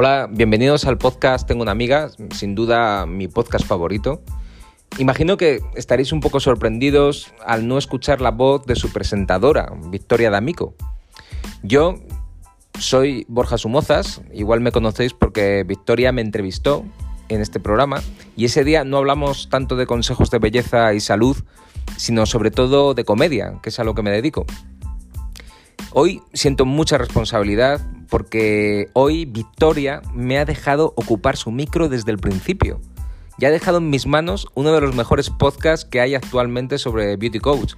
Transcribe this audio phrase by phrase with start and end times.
[0.00, 4.22] Hola, bienvenidos al podcast Tengo una amiga, sin duda mi podcast favorito.
[4.98, 10.30] Imagino que estaréis un poco sorprendidos al no escuchar la voz de su presentadora, Victoria
[10.30, 10.76] D'Amico.
[11.64, 11.96] Yo
[12.78, 16.84] soy Borja Sumozas, igual me conocéis porque Victoria me entrevistó
[17.28, 18.00] en este programa
[18.36, 21.38] y ese día no hablamos tanto de consejos de belleza y salud,
[21.96, 24.46] sino sobre todo de comedia, que es a lo que me dedico.
[25.92, 32.18] Hoy siento mucha responsabilidad porque hoy Victoria me ha dejado ocupar su micro desde el
[32.18, 32.80] principio.
[33.38, 37.16] Ya ha dejado en mis manos uno de los mejores podcasts que hay actualmente sobre
[37.16, 37.74] Beauty Coach.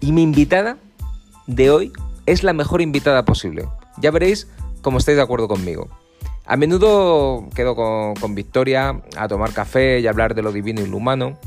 [0.00, 0.78] Y mi invitada
[1.46, 1.92] de hoy
[2.26, 3.68] es la mejor invitada posible.
[3.98, 4.48] Ya veréis
[4.82, 5.88] cómo estáis de acuerdo conmigo.
[6.44, 10.96] A menudo quedo con, Victoria a tomar café y hablar de lo divino y lo
[10.96, 11.38] humano.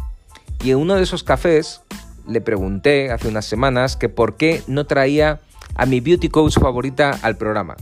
[0.64, 1.82] Y en uno de esos cafés
[2.28, 5.42] le pregunté hace unas semanas que por qué no traía
[5.76, 7.76] a mi beauty coach favorita al programa.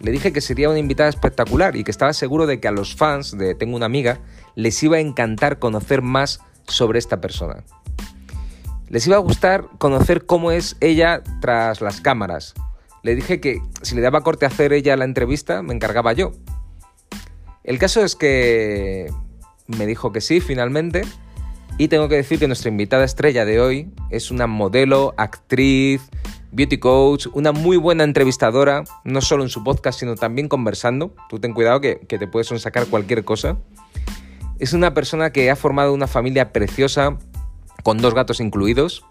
[0.00, 2.94] Le dije que sería una invitada espectacular y que estaba seguro de que a los
[2.94, 4.20] fans de Tengo una amiga
[4.54, 7.64] les iba a encantar conocer más sobre esta persona.
[8.88, 12.54] Les iba a gustar conocer cómo es ella tras las cámaras.
[13.02, 16.32] Le dije que si le daba corte a hacer ella la entrevista, me encargaba yo.
[17.62, 19.10] El caso es que
[19.66, 21.02] me dijo que sí, finalmente,
[21.76, 26.02] y tengo que decir que nuestra invitada estrella de hoy es una modelo, actriz,
[26.54, 31.12] beauty coach, una muy buena entrevistadora, no solo en su podcast, sino también conversando.
[31.28, 33.58] Tú ten cuidado que, te puedes sacar cualquier cosa.
[34.60, 37.18] Es una persona que ha formado una familia preciosa,
[37.82, 39.04] con dos gatos incluidos.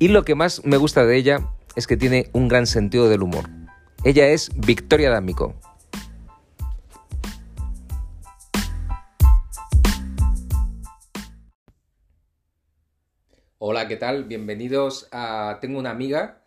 [0.00, 3.22] Y lo que más me gusta de ella es que tiene un gran sentido del
[3.22, 3.48] humor.
[4.02, 5.54] Ella es Victoria D'Amico.
[13.58, 14.24] Hola, ¿qué tal?
[14.24, 16.42] Bienvenidos a Tengo una amiga,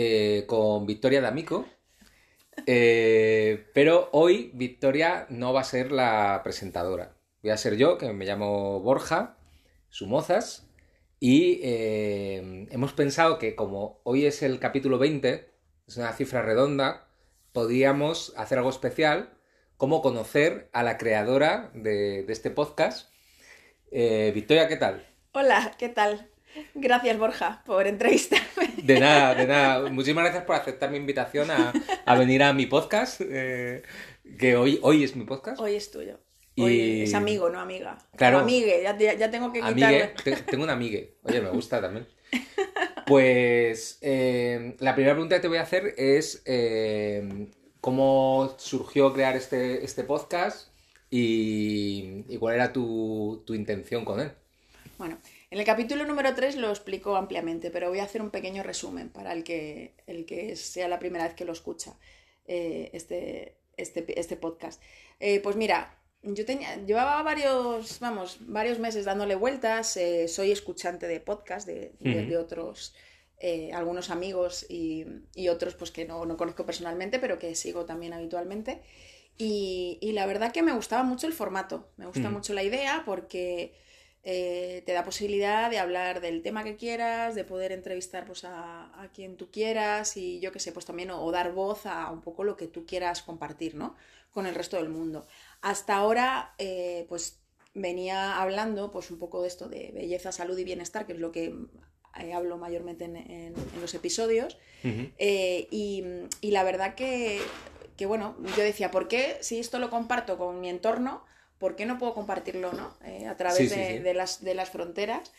[0.00, 1.66] eh, con Victoria D'Amico.
[2.66, 7.16] Eh, pero hoy Victoria no va a ser la presentadora.
[7.42, 9.36] Voy a ser yo, que me llamo Borja
[9.88, 10.68] Sumozas.
[11.18, 15.50] Y eh, hemos pensado que como hoy es el capítulo 20,
[15.88, 17.08] es una cifra redonda,
[17.52, 19.36] podríamos hacer algo especial,
[19.76, 23.10] como conocer a la creadora de este podcast.
[23.90, 25.04] Victoria, ¿qué tal?
[25.32, 26.30] Hola, ¿qué tal?
[26.74, 28.74] Gracias, Borja, por entrevistarme.
[28.82, 29.90] De nada, de nada.
[29.90, 33.82] Muchísimas gracias por aceptar mi invitación a, venir a mi podcast, eh,
[34.38, 35.60] que hoy, hoy es mi podcast.
[35.60, 36.20] Hoy es tuyo.
[36.56, 37.98] Hoy es amigo, no amiga.
[38.16, 38.38] Claro.
[38.38, 40.14] amigue, ya, tengo que quitarle.
[40.46, 41.16] tengo un amigue.
[41.22, 42.06] Oye, me gusta también.
[43.06, 47.48] Pues eh, la primera pregunta que te voy a hacer es eh,
[47.80, 50.68] cómo surgió crear este, este podcast
[51.10, 54.30] y, cuál era tu, tu intención con él.
[54.98, 55.18] Bueno,
[55.50, 59.08] en el capítulo número 3 lo explico ampliamente, pero voy a hacer un pequeño resumen
[59.08, 61.96] para el que, el que sea la primera vez que lo escucha
[62.44, 64.82] eh, este, este, este, podcast.
[65.20, 71.06] Eh, pues mira, yo tenía, llevaba varios, vamos, varios meses dándole vueltas, eh, soy escuchante
[71.06, 72.94] de podcast de, de, otros,
[73.72, 78.12] algunos amigos y, y, otros pues que no, no, conozco personalmente, pero que sigo también
[78.12, 78.82] habitualmente.
[79.38, 83.02] Y, y, la verdad que me gustaba mucho el formato, me gusta mucho la idea
[83.06, 83.72] porque
[84.24, 89.08] eh, te da posibilidad de hablar del tema que quieras, de poder entrevistar pues, a,
[89.14, 92.44] quien tú quieras y yo qué sé, pues también o, dar voz a un poco
[92.44, 93.94] lo que tú quieras compartir, ¿no?
[94.32, 95.26] Con el resto del mundo.
[95.62, 97.38] Hasta ahora, eh, pues
[97.74, 101.32] venía hablando pues un poco de esto de belleza, salud y bienestar, que es lo
[101.32, 101.54] que
[102.20, 104.58] eh, hablo mayormente en, los episodios.
[104.82, 106.04] y,
[106.40, 107.40] y, la verdad que,
[107.96, 111.24] que, bueno, yo decía, ¿por qué si esto lo comparto con mi entorno?
[111.58, 112.94] ¿Por qué no puedo compartirlo ¿no?
[113.04, 115.32] Eh, a través de, las, de las fronteras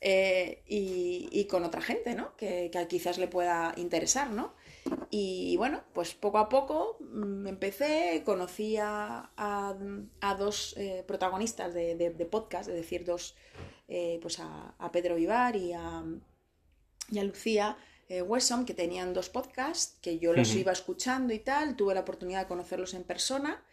[0.00, 2.36] eh, y, con otra gente, ¿no?
[2.36, 4.54] Que, quizás le pueda interesar, ¿no?
[5.10, 9.30] Y bueno, pues poco a poco mm, empecé, conocí a,
[10.38, 13.34] dos eh, protagonistas de, podcast, es decir, dos,
[13.86, 16.04] pues a, Pedro Vivar y a,
[17.10, 17.76] Lucía
[18.10, 22.42] Wesson, que tenían dos podcasts, que yo los iba escuchando y tal, tuve la oportunidad
[22.42, 23.64] de conocerlos en persona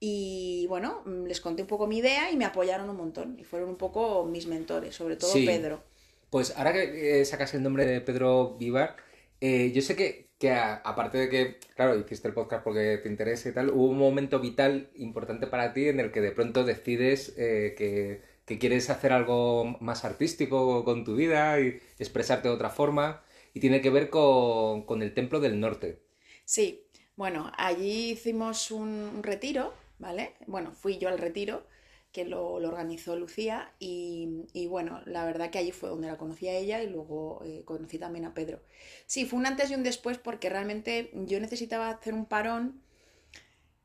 [0.00, 3.38] y bueno, mm, les conté un poco mi idea y me apoyaron un montón.
[3.38, 5.82] Y fueron un poco mis mentores, sobre todo Pedro.
[6.30, 8.96] Pues ahora que eh, sacas el nombre de Pedro Vivar,
[9.40, 13.48] eh, yo sé que, que aparte de que, claro, hiciste el podcast porque te interesa
[13.48, 17.34] y tal, hubo un momento vital importante para ti en el que de pronto decides
[17.38, 22.70] eh, que, que, quieres hacer algo más artístico con tu vida y expresarte de otra
[22.70, 23.22] forma.
[23.54, 25.98] Y tiene que ver con, con el Templo del Norte.
[26.44, 26.84] Sí,
[27.16, 30.34] bueno, allí hicimos un retiro ¿vale?
[30.46, 31.66] Bueno, fui yo al retiro,
[32.12, 36.56] que lo, organizó Lucía, y, bueno, la verdad que allí fue donde la conocí a
[36.56, 38.60] ella y luego eh, conocí también a Pedro.
[39.06, 42.82] Sí, fue un antes y un después porque realmente yo necesitaba hacer un parón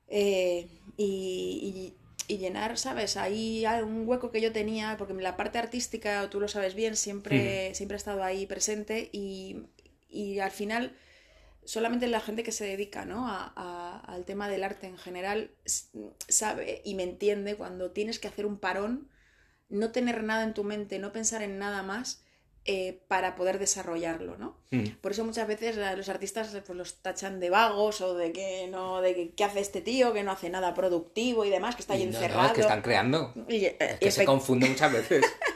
[0.07, 0.67] Eh,
[0.97, 1.93] y,
[2.27, 3.15] llenar, ¿sabes?
[3.17, 7.73] Ahí un hueco que yo tenía, porque la parte artística, tú lo sabes bien, siempre,
[7.75, 9.67] siempre ha estado ahí presente y,
[10.09, 10.95] y al final
[11.65, 13.27] solamente la gente que se dedica ¿no?
[13.27, 15.51] a, al tema del arte en general
[16.27, 19.09] sabe y me entiende cuando tienes que hacer un parón,
[19.69, 22.23] no tener nada en tu mente, no pensar en nada más
[22.65, 24.57] eh, para poder desarrollarlo, ¿no?
[24.71, 24.91] Mm.
[25.01, 29.01] Por eso muchas veces los artistas pues, los tachan de vagos o de que no,
[29.01, 31.95] de que qué hace este tío, que no hace nada productivo y demás, que está
[31.95, 32.47] ahí encerrado.
[32.47, 33.33] No, que están creando.
[33.49, 35.25] Y, eh, que se confunde muchas veces.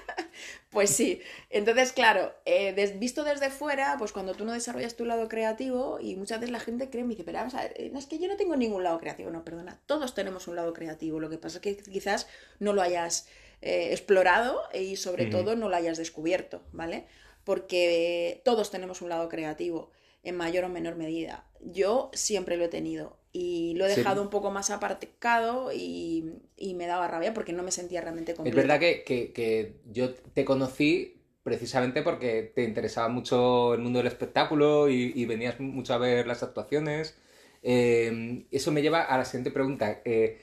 [0.70, 1.22] Pues sí.
[1.50, 6.16] Entonces, claro, eh, visto desde fuera, pues cuando tú no desarrollas tu lado creativo, y
[6.16, 8.28] muchas veces la gente cree, me dice, pero vamos a ver, eh, es que yo
[8.28, 9.30] no tengo ningún lado creativo.
[9.32, 11.20] No, perdona, todos tenemos un lado creativo.
[11.20, 12.28] Lo que pasa es que quizás
[12.60, 13.28] no lo hayas
[13.62, 17.06] eh, explorado y sobre todo no lo hayas descubierto, ¿vale?
[17.46, 19.90] Porque todos tenemos un lado creativo
[20.28, 21.46] en mayor o menor medida.
[21.62, 26.74] Yo siempre lo he tenido y lo he dejado un poco más apartado y, y,
[26.74, 28.58] me daba rabia porque no me sentía realmente completo.
[28.58, 34.08] Es verdad que, que, yo te conocí precisamente porque te interesaba mucho el mundo del
[34.08, 37.16] espectáculo y, venías mucho a ver las actuaciones.
[37.64, 40.02] Eh, eso me lleva a la siguiente pregunta.
[40.04, 40.42] Eh,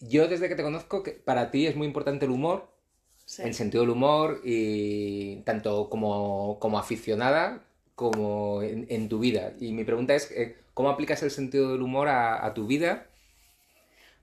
[0.00, 2.68] yo desde que te conozco, que para ti es muy importante el humor,
[3.38, 9.54] el sentido del humor, y tanto como, como aficionada como en, tu vida.
[9.60, 13.06] Y mi pregunta es, eh, ¿cómo aplicas el sentido del humor a, tu vida?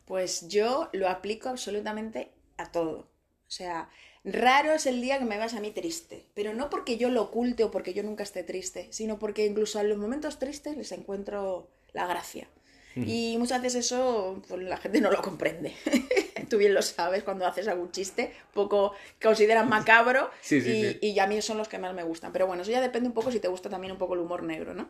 [0.06, 3.07] Pues yo lo aplico absolutamente a todo.
[3.47, 3.89] O sea,
[4.23, 7.21] raro es el día que me vas a mí triste, pero no porque yo lo
[7.21, 10.91] oculte o porque yo nunca esté triste, sino porque incluso en los momentos tristes les
[10.91, 12.47] encuentro la gracia.
[12.95, 15.73] Y muchas veces eso pues, la gente no lo comprende.
[16.49, 21.41] Tú bien lo sabes cuando haces algún chiste, poco consideran macabro y, y a mí
[21.41, 22.33] son los que más me gustan.
[22.33, 24.43] Pero bueno, eso ya depende un poco si te gusta también un poco el humor
[24.43, 24.89] negro, ¿no?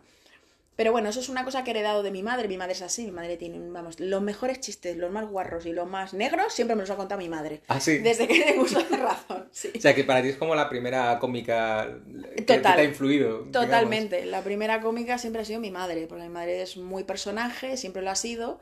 [0.75, 2.47] Pero bueno, eso es una cosa que he heredado de mi madre.
[2.47, 3.05] Mi madre es así.
[3.05, 6.75] Mi madre tiene, vamos, los mejores chistes, los más guarros y los más negros, siempre
[6.75, 7.61] me los ha contado mi madre.
[7.67, 7.97] Ah, sí.
[7.97, 9.49] Desde que tengo uso de razón.
[9.51, 11.99] O sea, que para ti es como la primera cómica
[12.35, 13.41] que, te ha influido.
[13.51, 14.25] Totalmente.
[14.25, 18.01] La primera cómica siempre ha sido mi madre, porque mi madre es muy personaje, siempre
[18.01, 18.59] lo ha sido.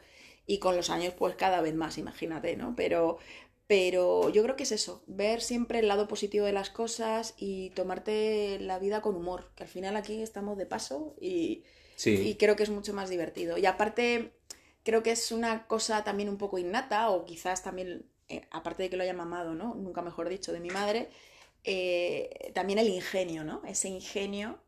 [0.47, 2.73] Y con los años, pues cada vez más, imagínate, ¿no?
[2.75, 3.19] Pero,
[3.67, 7.69] pero yo creo que es eso, ver siempre el lado positivo de las cosas y
[7.75, 11.63] tomarte la vida con humor, que al final aquí estamos de paso y,
[12.05, 13.57] y creo que es mucho más divertido.
[13.57, 14.31] Y aparte,
[14.83, 18.89] creo que es una cosa también un poco innata, o quizás también, eh, aparte de
[18.89, 19.75] que lo haya mamado, ¿no?
[19.75, 21.09] Nunca mejor dicho, de mi madre,
[21.63, 23.61] eh, también el ingenio, ¿no?
[23.67, 24.59] Ese ingenio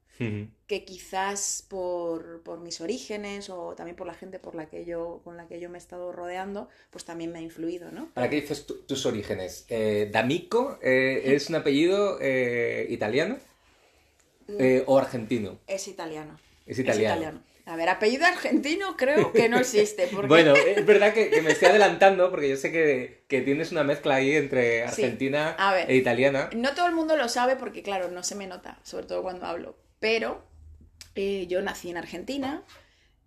[0.67, 5.35] que quizás por, mis orígenes o también por la gente por la que yo, con
[5.35, 8.11] la que yo me he estado rodeando, pues también me ha influido, ¿no?
[8.13, 9.65] ¿Para qué dices tus orígenes?
[9.67, 12.19] Eh, ¿D'Amico es un apellido
[12.87, 13.39] italiano
[14.47, 14.83] mm.
[14.85, 15.57] o argentino?
[15.65, 16.37] Es italiano.
[16.65, 17.43] Es italiano.
[17.65, 20.09] A ver, apellido argentino creo que no existe.
[20.27, 24.35] bueno, es verdad que, me estoy adelantando porque yo sé que, tienes una mezcla ahí
[24.35, 25.55] entre argentina
[25.87, 26.49] e italiana.
[26.55, 29.45] No todo el mundo lo sabe porque, claro, no se me nota, sobre todo cuando
[29.45, 29.77] hablo.
[29.99, 30.43] Pero
[31.15, 32.63] eh, yo nací en Argentina,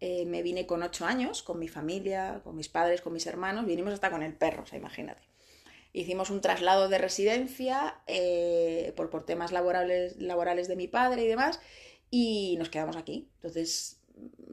[0.00, 3.66] eh, me vine con ocho años, con mi familia, con mis padres, con mis hermanos,
[3.66, 5.22] vinimos hasta con el perro, o sea, imagínate.
[5.92, 11.28] Hicimos un traslado de residencia eh, por, por temas laborales, laborales de mi padre y
[11.28, 11.60] demás
[12.14, 13.28] y nos quedamos aquí.
[13.38, 13.98] Entonces,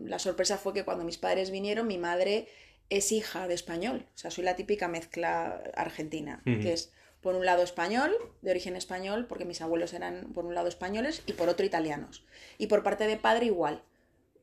[0.04, 2.48] la sorpresa fue que cuando mis padres vinieron, mi madre
[2.90, 4.08] es hija de español.
[4.16, 6.92] O sea, soy la típica mezcla argentina, que es
[7.22, 11.22] por un lado español, de origen español, porque mis abuelos eran por un lado españoles
[11.28, 12.26] y por otro italianos.
[12.58, 13.84] Y por parte de padre igual.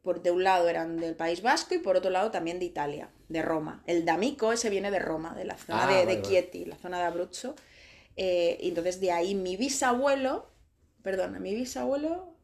[0.02, 3.10] Por, de un lado eran del País Vasco y por otro lado también de Italia,
[3.28, 3.82] de Roma.
[3.88, 7.04] El D'Amico ese viene de Roma, de la zona ah, de, Chieti, la zona de
[7.04, 7.56] Abruzzo.
[8.16, 10.48] Eh, y entonces de ahí mi bisabuelo,
[11.02, 12.37] perdona, mi bisabuelo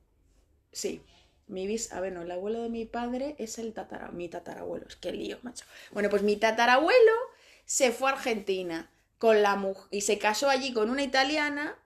[0.75, 1.00] Sí.
[1.47, 4.87] Mi bis, a ver, no, el abuelo de mi padre es el tatara, mi tatarabuelo.
[4.88, 5.64] Es que lío, macho.
[5.93, 7.12] Bueno, pues mi tatarabuelo
[7.64, 11.78] se fue a Argentina con la mujer y se casó allí con una italiana,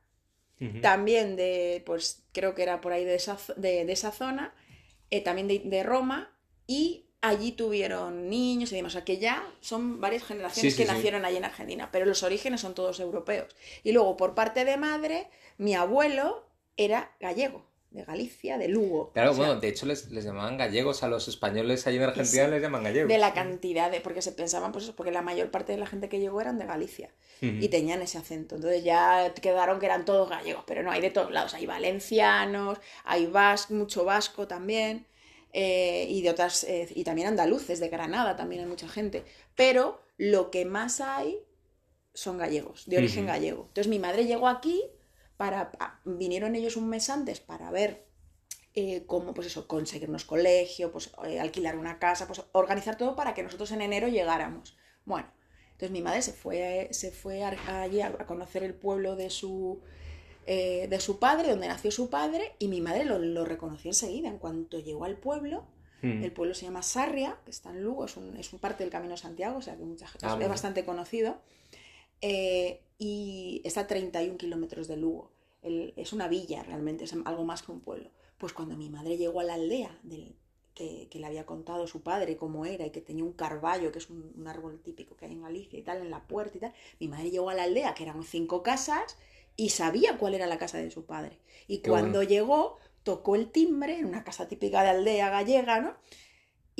[0.82, 4.52] también de, pues creo que era por ahí de esa, de, esa zona,
[5.10, 8.92] eh, también de, Roma, y allí tuvieron niños y demás.
[8.92, 12.60] O sea, que ya son varias generaciones que nacieron allí en Argentina, pero los orígenes
[12.60, 13.54] son todos europeos.
[13.84, 19.12] Y luego, por parte de madre, mi abuelo era gallego de Galicia, de Lugo.
[19.12, 22.82] Claro, bueno, de hecho les, llamaban gallegos a los españoles allí en Argentina, les llaman
[22.82, 23.08] gallegos.
[23.08, 25.86] De la cantidad de, porque se pensaban, pues eso, porque la mayor parte de la
[25.86, 28.56] gente que llegó eran de Galicia y tenían ese acento.
[28.56, 31.54] Entonces ya quedaron que eran todos gallegos, pero no, hay de todos lados.
[31.54, 35.06] Hay valencianos, hay vas, mucho vasco también.
[35.54, 39.24] Eh, y de otras, eh, y también andaluces, de Granada también hay mucha gente.
[39.54, 41.38] Pero lo que más hay
[42.12, 43.66] son gallegos, de origen gallego.
[43.68, 44.82] Entonces mi madre llegó aquí
[45.38, 45.70] para,
[46.04, 48.08] vinieron ellos un mes antes para ver
[48.74, 53.34] eh, cómo, pues eso, conseguirnos colegio, pues eh, alquilar una casa, pues organizar todo para
[53.34, 54.76] que nosotros en enero llegáramos.
[55.06, 55.28] Bueno,
[55.72, 59.80] entonces mi madre se fue, se fue allí a, conocer el pueblo de su,
[60.44, 64.28] eh, de su padre, donde nació su padre, y mi madre lo, lo reconoció enseguida.
[64.28, 65.68] En cuanto llegó al pueblo,
[66.02, 66.24] mm.
[66.24, 68.92] el pueblo se llama Sarria, que está en Lugo, es un, es un parte del
[68.92, 71.40] Camino de Santiago, o sea que mucha gente, ah, es bastante conocido,
[72.20, 75.30] y está a 31 kilómetros de Lugo
[75.62, 78.10] es una villa realmente, es algo más que un pueblo.
[78.38, 80.36] Pues cuando mi madre llegó a la aldea del,
[80.74, 84.08] que, le había contado su padre cómo era y que tenía un carballo, que es
[84.10, 87.08] un, árbol típico que hay en Galicia y tal, en la puerta y tal, mi
[87.08, 89.16] madre llegó a la aldea, que eran cinco casas,
[89.56, 91.38] y sabía cuál era la casa de su padre.
[91.66, 95.96] Y cuando llegó, tocó el timbre en una casa típica de aldea gallega, ¿no?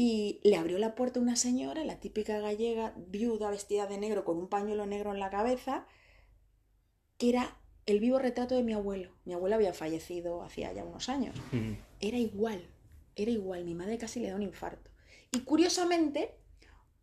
[0.00, 4.37] Y le abrió la puerta una señora, la típica gallega, viuda, vestida de negro, con
[4.37, 5.88] un pañuelo negro en la cabeza,
[7.17, 9.11] que era el vivo retrato de mi abuelo.
[9.25, 11.35] Mi abuelo había fallecido hacía ya unos años.
[11.99, 12.64] Era igual,
[13.17, 13.64] era igual.
[13.64, 14.88] Mi madre casi le da un infarto.
[15.33, 16.31] Y curiosamente,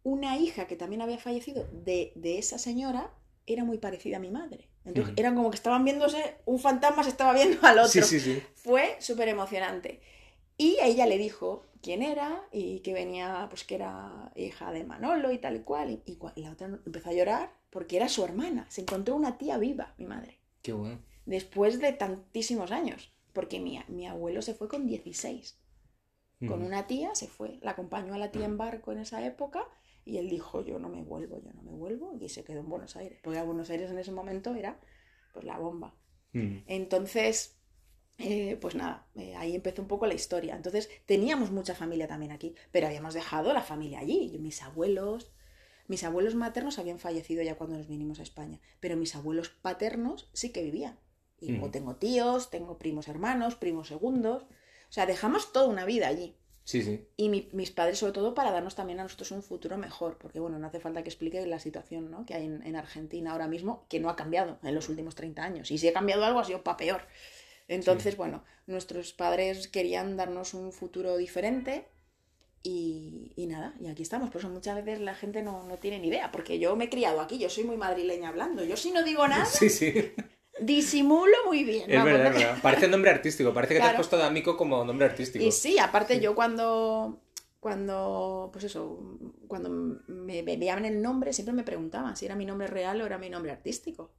[0.04, 3.14] una hija que también había fallecido de, esa señora
[3.46, 4.70] era muy parecida a mi madre.
[4.86, 7.92] Entonces, eran como que estaban viéndose, un fantasma se estaba viendo al otro.
[8.56, 10.00] Fue súper emocionante.
[10.58, 15.32] Y ella le dijo quién era y que venía, pues que era hija de Manolo
[15.32, 15.92] y tal y cual.
[15.92, 16.02] Y,
[16.36, 18.66] y la otra empezó a llorar porque era su hermana.
[18.70, 20.40] Se encontró una tía viva, mi madre.
[21.28, 23.14] Después de tantísimos años.
[23.34, 25.60] Porque mi, mi abuelo se fue con 16.
[26.48, 27.60] Con una tía se fue.
[27.62, 29.68] La acompañó a la tía en barco en esa época.
[30.06, 32.18] Y él dijo, yo no me vuelvo, yo no me vuelvo.
[32.20, 33.20] Y se quedó en Buenos Aires.
[33.24, 34.80] Porque a Buenos Aires en ese momento era
[35.34, 35.94] pues la bomba.
[36.68, 37.55] Entonces,
[38.18, 40.56] eh, pues nada, eh, ahí empezó un poco la historia.
[40.56, 44.38] Entonces, teníamos mucha familia también aquí, pero habíamos dejado la familia allí.
[44.40, 45.32] Mis abuelos,
[45.88, 50.30] mis abuelos maternos habían fallecido ya cuando nos vinimos a España, pero mis abuelos paternos
[50.34, 51.00] sí que vivían.
[51.42, 54.44] Y luego tengo tíos, tengo primos hermanos, primos segundos.
[54.44, 56.38] O sea, dejamos toda una vida allí.
[56.66, 57.08] Sí, sí.
[57.16, 60.58] Y mis padres, sobre todo, para darnos también a nosotros un futuro mejor, porque bueno,
[60.58, 62.26] no hace falta que explique la situación ¿no?
[62.26, 65.70] que hay en, Argentina ahora mismo, que no ha cambiado en los últimos 30 años.
[65.70, 67.02] Y si ha cambiado algo, ha sido para peor.
[67.68, 71.88] Entonces, bueno, nuestros padres querían darnos un futuro diferente
[72.62, 74.30] y, nada, y aquí estamos.
[74.30, 77.22] Por eso muchas veces la gente no, tiene ni idea, porque yo me he criado
[77.22, 78.64] aquí, yo soy muy madrileña hablando.
[78.64, 80.14] Yo si no digo nada, sí, sí.
[80.60, 81.90] disimulo muy bien.
[81.90, 85.08] Es verdad, verdad, Parece nombre artístico, parece que te has puesto de amigo como nombre
[85.08, 85.44] artístico.
[85.44, 87.22] Y sí, aparte yo cuando,
[87.60, 89.70] cuando, pues eso, cuando
[90.08, 93.18] me, me veían el nombre, siempre me preguntaban si era mi nombre real o era
[93.18, 94.12] mi nombre artístico.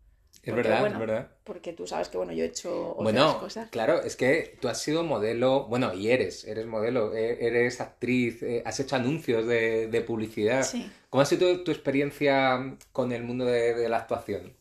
[0.47, 1.29] Es verdad, es verdad.
[1.43, 3.69] Porque tú sabes que, bueno, yo he hecho otras bueno, cosas.
[3.71, 8.45] Claro, es que tú has sido modelo, bueno, y eres, eres modelo, e, eres actriz,
[8.45, 10.62] eh, has hecho anuncios de, publicidad.
[10.62, 10.88] Sí.
[11.11, 14.57] ¿Cómo ha sido tu experiencia con el mundo de la actuación?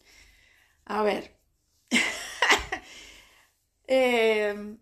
[0.85, 1.35] A ver.
[3.87, 4.75] eh,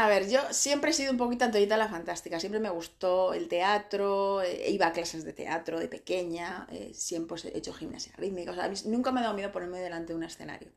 [0.00, 3.48] a ver, yo siempre he sido un poquito Antoñita la Fantástica, siempre me gustó el
[3.48, 8.52] teatro, eh, iba a clases de teatro de pequeña, eh, siempre he hecho gimnasia rítmica,
[8.52, 10.70] o sea, nunca me ha dado miedo ponerme delante de un escenario.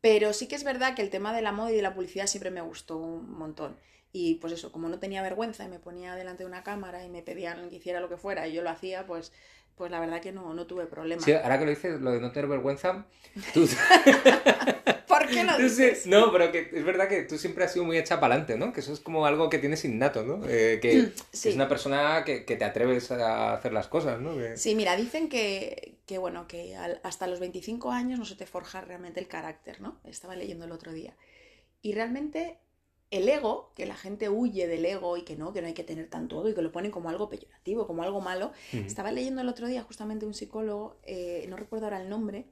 [0.00, 2.26] Pero sí que es verdad que el tema de la moda y de la publicidad
[2.26, 3.76] siempre me gustó un montón.
[4.12, 7.10] Y pues eso, como no tenía vergüenza y me ponía delante de una cámara y
[7.10, 9.32] me pedían que hiciera lo que fuera y yo lo hacía, pues
[9.80, 11.22] pues la verdad que no, no tuve problema.
[11.22, 13.06] Sí, ahora que lo dices, lo de no tener vergüenza,
[13.54, 13.66] tú...
[15.20, 16.06] ¿Por qué lo dices?
[16.06, 18.72] No, pero que es verdad que tú siempre has sido muy hecha para adelante, ¿no?
[18.72, 20.40] Que eso es como algo que tienes innato, ¿no?
[20.48, 24.34] Eh, que, es una persona que, te atreves a hacer las cosas, ¿no?
[24.56, 28.80] Sí, mira, dicen que, que bueno, que hasta los 25 años no se te forja
[28.80, 30.00] realmente el carácter, ¿no?
[30.04, 31.14] Estaba leyendo el otro día.
[31.82, 32.58] Y realmente
[33.10, 35.84] el ego, que la gente huye del ego y que no, que no hay que
[35.84, 38.52] tener tanto ego y que lo ponen como algo peyorativo, como algo malo.
[38.72, 42.46] Estaba leyendo el otro día justamente un psicólogo, eh, no recuerdo ahora el nombre,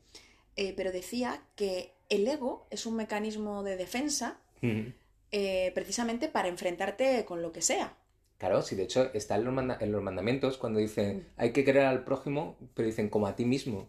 [0.58, 4.40] eh, pero decía que el ego es un mecanismo de defensa
[5.30, 7.94] eh, precisamente para enfrentarte con lo que sea.
[8.38, 11.84] Claro, sí, de hecho está en los, en los mandamientos cuando dicen hay que querer
[11.84, 13.86] al prójimo, pero dicen como a ti mismo.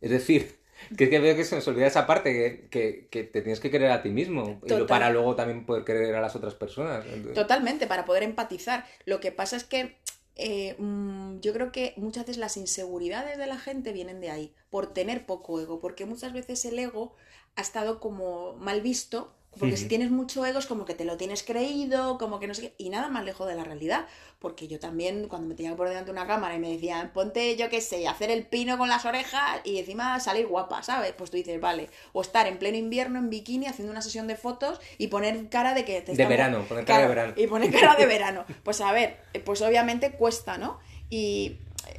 [0.00, 0.56] Es decir,
[0.96, 3.90] que es que veo que se nos olvida esa parte, que, te tienes que querer
[3.90, 4.58] a ti mismo
[4.88, 7.04] para luego también poder querer a las otras personas.
[7.34, 8.86] Totalmente, para poder empatizar.
[9.04, 9.98] Lo que pasa es que
[10.36, 14.54] eh, mm, yo creo que muchas veces las inseguridades de la gente vienen de ahí,
[14.70, 17.14] por tener poco ego, porque muchas veces el ego
[17.56, 21.16] ha estado como mal visto porque si tienes mucho ego es como que te lo
[21.16, 24.06] tienes creído, como que no sé qué, y nada más lejos de la realidad.
[24.38, 27.10] Porque yo también, cuando me tenía que poner delante de una cámara y me decían,
[27.12, 31.12] ponte, yo qué sé, hacer el pino con las orejas y encima salir guapa, ¿sabes?
[31.16, 31.88] Pues tú dices, vale.
[32.12, 35.72] O estar en pleno invierno en bikini haciendo una sesión de fotos y poner cara
[35.72, 37.32] de que te De verano, poner cara de verano.
[37.36, 38.44] Y poner cara de verano.
[38.62, 40.78] Pues a ver, pues obviamente cuesta, ¿no?
[41.08, 41.56] Y,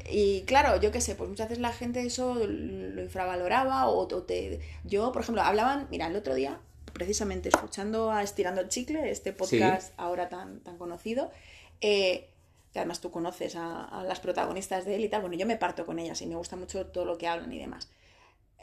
[0.10, 4.24] y claro, yo qué sé, pues muchas veces la gente eso lo infravaloraba o, o
[4.24, 4.60] te...
[4.84, 6.60] Yo, por ejemplo, hablaban, mira, el otro día
[6.98, 11.32] precisamente escuchando a Estirando el Chicle, este podcast ahora tan, tan conocido,
[11.80, 12.32] eh,
[12.74, 15.86] que además tú conoces a, las protagonistas de él y tal, bueno, yo me parto
[15.86, 17.92] con ellas y me gusta mucho todo lo que hablan y demás.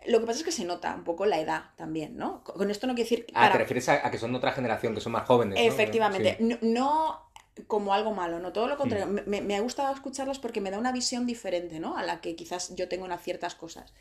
[0.07, 2.43] Lo que pasa es que se nota un poco la edad también, ¿no?
[2.43, 3.27] Con esto no quiero decir...
[3.35, 5.57] Ah, te refieres a, que son de otra generación, que son más jóvenes.
[5.61, 6.37] Efectivamente.
[6.61, 7.31] No,
[7.69, 9.07] como algo malo, no todo lo contrario.
[9.07, 9.21] Mm.
[9.27, 11.97] Me, me, ha gustado escucharlas porque me da una visión diferente, ¿no?
[11.97, 13.95] A la que quizás yo tengo en ciertas cosas.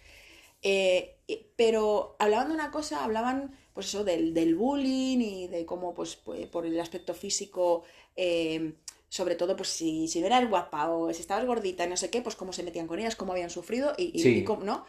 [0.63, 1.17] Eh,
[1.57, 6.15] pero hablaban de una cosa, hablaban pues eso del, del bullying y de cómo pues,
[6.15, 7.83] pues por el aspecto físico
[8.15, 8.73] eh,
[9.13, 12.23] sobre todo pues si, si no eras guapa o si estabas gordita no sé qué,
[12.23, 14.85] pues cómo se metían con ellas, cómo habían sufrido y, cómo, ¿no?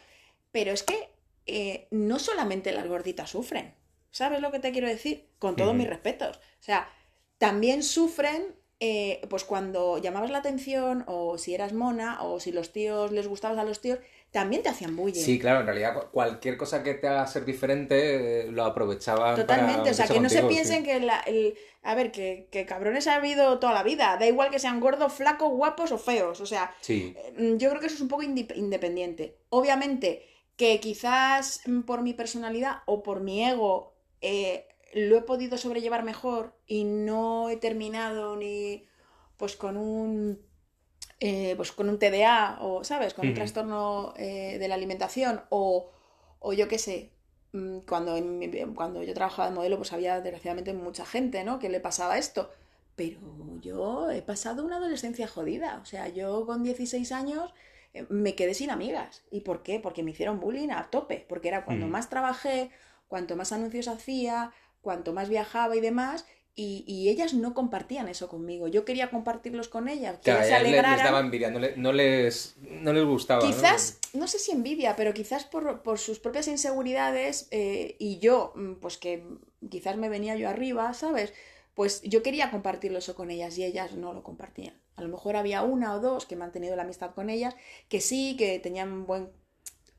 [0.51, 1.09] Pero es que
[1.45, 3.75] eh, no solamente las gorditas sufren,
[4.09, 5.29] ¿sabes lo que te quiero decir?
[5.37, 6.37] Con todos mis respetos.
[6.37, 6.89] O sea,
[7.37, 12.71] también sufren eh, pues cuando llamabas la atención o si eras mona o si los
[12.71, 13.99] tíos les gustabas a los tíos,
[14.35, 15.23] también te hacían bullying.
[15.23, 19.33] Sí, claro, en realidad cualquier cosa que te haga ser diferente eh, lo aprovechaban.
[19.33, 21.55] Totalmente, o sea, que no se piensen que la, el...
[21.83, 25.51] A ver, que, cabrones ha habido toda la vida, da igual que sean gordos, flacos,
[25.51, 27.15] guapos o feos, o sea, sí.
[27.37, 29.37] Mm, yo creo que eso es un poco independiente.
[29.47, 30.27] Obviamente
[30.57, 36.57] que quizás por mi personalidad o por mi ego eh, lo he podido sobrellevar mejor
[36.67, 38.85] y no he terminado ni
[39.37, 40.45] pues con un
[41.19, 43.13] eh, pues con un TDA o, ¿sabes?
[43.13, 45.89] Con un trastorno eh, de la alimentación o,
[46.39, 47.11] o yo qué sé,
[47.53, 48.15] mm, cuando,
[48.75, 51.59] cuando yo trabajaba de modelo pues había desgraciadamente mucha gente, ¿no?
[51.59, 52.51] Que le pasaba esto.
[52.95, 53.19] Pero
[53.61, 55.79] yo he pasado una adolescencia jodida.
[55.81, 57.53] O sea, yo con 16 años
[57.93, 59.23] eh, me quedé sin amigas.
[59.31, 59.79] ¿Y por qué?
[59.79, 61.25] Porque me hicieron bullying a tope.
[61.27, 62.71] Porque era cuando más trabajé,
[63.07, 66.25] cuanto más anuncios hacía, cuanto más viajaba y demás,
[66.57, 68.69] y, ellas no compartían eso conmigo.
[68.69, 70.19] Yo quería compartirlos con ellas.
[70.23, 70.95] Que se alegraran.
[70.95, 73.45] Les, daba envidia, no, les, no les gustaba.
[73.45, 74.25] Quizás, ¿no?
[74.27, 78.97] sé si envidia, pero quizás por, por sus propias inseguridades eh, y yo, mm, pues
[78.97, 79.27] que
[79.69, 81.33] quizás me venía yo arriba, ¿sabes?
[81.73, 84.79] Pues yo quería compartirlo eso con ellas y ellas no lo compartían.
[84.95, 87.53] A lo mejor había una o dos que me han tenido la amistad con ellas,
[87.89, 89.29] que sí, que tenían buen,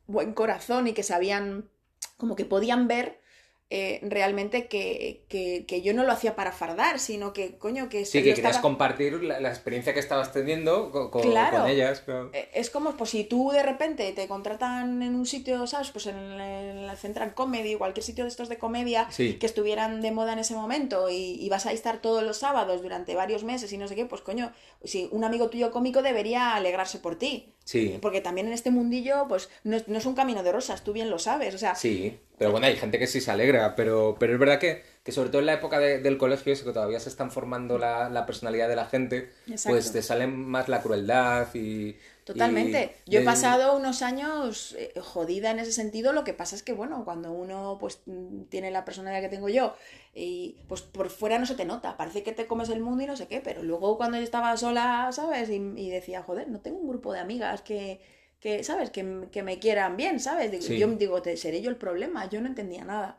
[0.07, 1.69] buen corazón y que sabían,
[2.17, 3.21] como que podían ver
[3.69, 8.05] eh, realmente que, que, yo no lo hacía para fardar, sino que, coño, que...
[8.05, 11.25] Sí, que querías compartir la, experiencia que estabas teniendo con,
[11.69, 12.05] ellas.
[12.33, 15.91] Eh, es como, pues si tú de repente te contratan en un sitio, ¿sabes?
[15.91, 20.35] Pues en, la Central Comedy, cualquier sitio de estos de comedia que estuvieran de moda
[20.35, 23.89] en ese momento y, vas a estar todos los sábados durante varios meses y no
[23.89, 24.53] sé qué, pues coño,
[24.85, 27.55] si un amigo tuyo cómico debería alegrarse por ti.
[27.65, 27.99] Sí.
[28.01, 31.11] Porque también en este mundillo, pues no, no es un camino de rosas, tú bien
[31.11, 31.75] lo sabes, o sea...
[31.75, 35.13] Sí pero bueno, hay gente que sí se alegra, pero, pero es verdad que, que
[35.13, 38.27] sobre todo en la época del colegio, eso que todavía se están formando la, la
[38.27, 39.31] personalidad de la gente,
[39.65, 41.97] pues te sale más la crueldad y...
[42.25, 42.97] Totalmente.
[43.07, 46.73] Yo he pasado unos años eh, jodida en ese sentido, lo que pasa es que,
[46.73, 48.01] bueno, cuando uno pues
[48.49, 49.75] tiene la personalidad que tengo yo,
[50.13, 53.07] y pues por fuera no se te nota, parece que te comes el mundo y
[53.07, 55.49] no sé qué, pero luego cuando yo estaba sola, ¿sabes?
[55.51, 58.01] Y, y decía, joder, no tengo un grupo de amigas que
[58.41, 58.91] que, ¿sabes?
[58.91, 60.51] Que, me quieran bien, ¿sabes?
[60.69, 62.29] Yo digo, ¿seré yo el problema?
[62.29, 63.19] Yo no entendía nada.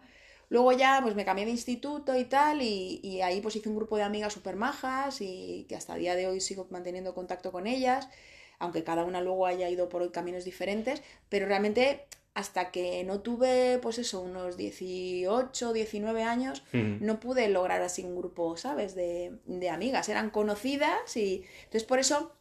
[0.49, 3.97] Luego ya pues me cambié de instituto y tal y, ahí pues hice un grupo
[3.97, 7.67] de amigas súper majas y que hasta el día de hoy sigo manteniendo contacto con
[7.67, 8.07] ellas,
[8.59, 13.79] aunque cada una luego haya ido por caminos diferentes, pero realmente hasta que no tuve
[13.81, 18.93] pues eso, unos 18, 19 años, no pude lograr así un grupo, ¿sabes?
[18.95, 22.31] De, de amigas, eran conocidas y entonces por eso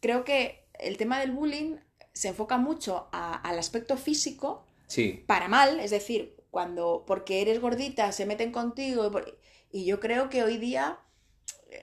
[0.00, 1.76] creo que el tema del bullying
[2.12, 5.24] se enfoca mucho al aspecto físico sí.
[5.26, 9.10] para mal, es decir, cuando porque eres gordita se meten contigo
[9.70, 10.98] y yo creo que hoy día,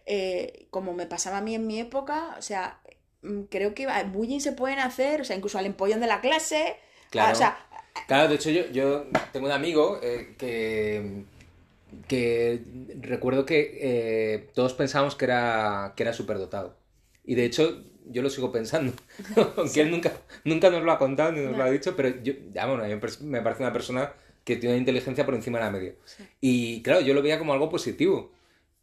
[0.05, 2.79] eh, como me pasaba a mí en mi época, o sea,
[3.23, 6.77] mm, creo que bullying se pueden hacer, o sea, incluso al empollón de la clase,
[7.09, 7.33] claro.
[7.33, 7.57] o sea,
[8.07, 11.25] claro, de hecho yo, yo tengo un amigo eh, que
[12.07, 12.61] que
[13.01, 16.75] recuerdo que eh, todos pensábamos que era, que era superdotado.
[17.25, 18.93] Y de hecho, yo lo sigo pensando.
[19.57, 22.33] Aunque él nunca, nunca nos lo ha contado ni nos lo ha dicho, pero yo,
[22.53, 25.65] ya, bueno, a mí me parece una persona que tiene una inteligencia por encima de
[25.65, 25.93] la media.
[26.41, 28.31] Y claro, yo lo veía como algo positivo.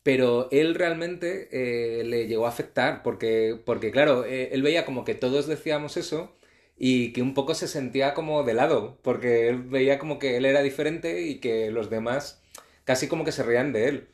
[0.02, 5.04] Pero él realmente eh, le llegó a afectar, porque, porque claro, eh, él veía como
[5.04, 6.32] que todos decíamos eso
[6.78, 10.44] y que un poco se sentía como de lado, porque él veía como que él
[10.44, 12.42] era diferente y que los demás
[12.84, 14.08] casi como que se reían de él.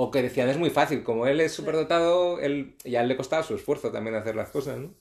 [0.00, 3.56] O que decían, es muy fácil, como él es superdotado, él, ya le costaba su
[3.56, 4.94] esfuerzo también hacer las cosas, ¿no?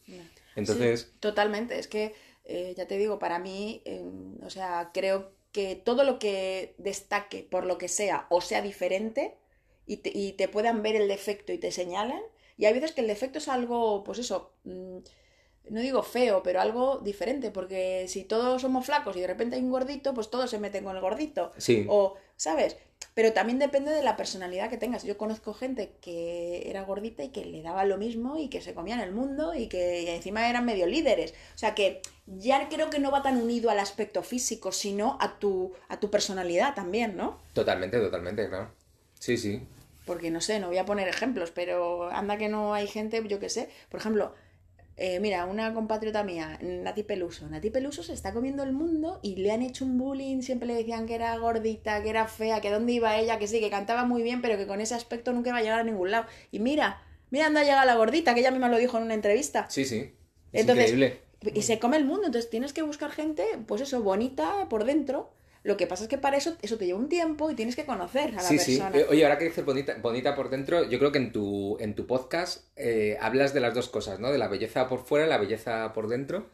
[0.55, 1.13] Entonces...
[1.19, 6.03] totalmente, es que, eh, ya te digo, para mí, em, o sea, creo que todo
[6.03, 9.37] lo que destaque por lo que sea o sea diferente
[9.85, 12.23] y te, y te puedan ver el defecto y te señalen,
[12.57, 14.97] y hay veces que el defecto es algo, pues eso, mm,
[15.69, 19.61] no digo feo, pero algo diferente, porque si todos somos flacos y de repente hay
[19.61, 21.51] un gordito, pues todos se meten con el gordito.
[21.57, 21.85] Sí.
[21.87, 22.77] O, ¿sabes?
[23.17, 25.03] pero también depende de la personalidad que tengas.
[25.03, 28.75] Yo conozco gente que era gordita y que le daba lo mismo y que se
[28.75, 31.33] comían el mundo y que encima eran medio líderes.
[31.55, 35.39] O sea que ya creo que no va tan unido al aspecto físico, sino a
[35.39, 37.41] tu, a tu personalidad también, ¿no?
[37.53, 38.71] Totalmente, totalmente, claro.
[39.19, 39.63] Sí, sí.
[40.05, 43.39] Porque no sé, no voy a poner ejemplos, pero anda que no hay gente, yo
[43.39, 43.69] qué sé.
[43.89, 44.35] Por ejemplo,
[44.99, 47.47] eh, mira, una compatriota mía, Nati Peluso.
[47.47, 50.73] Nati Peluso se está comiendo el mundo y le han hecho un bullying, siempre le
[50.73, 54.05] decían que era gordita, que era fea, que dónde iba ella, que sí, que cantaba
[54.05, 56.25] muy bien, pero que con ese aspecto nunca iba a llegar a ningún lado.
[56.51, 59.13] Y mira, mira dónde ha llegado la gordita, que ella misma lo dijo en una
[59.13, 59.69] entrevista.
[59.69, 60.13] Sí, sí.
[60.51, 61.21] Es increíble.
[61.53, 65.29] Y se come el mundo, entonces tienes que buscar gente, pues eso, bonita por dentro,
[65.67, 67.83] lo que pasa es que para eso, eso te lleva un tiempo y tienes que
[67.83, 68.89] conocer a la sí, persona.
[68.93, 71.93] Sí, Oye, ahora que dices bonita, bonita por dentro, yo creo que en tu, en
[71.93, 74.31] tu podcast eh, hablas de las dos cosas, ¿no?
[74.31, 76.47] De la belleza por fuera y la belleza por dentro.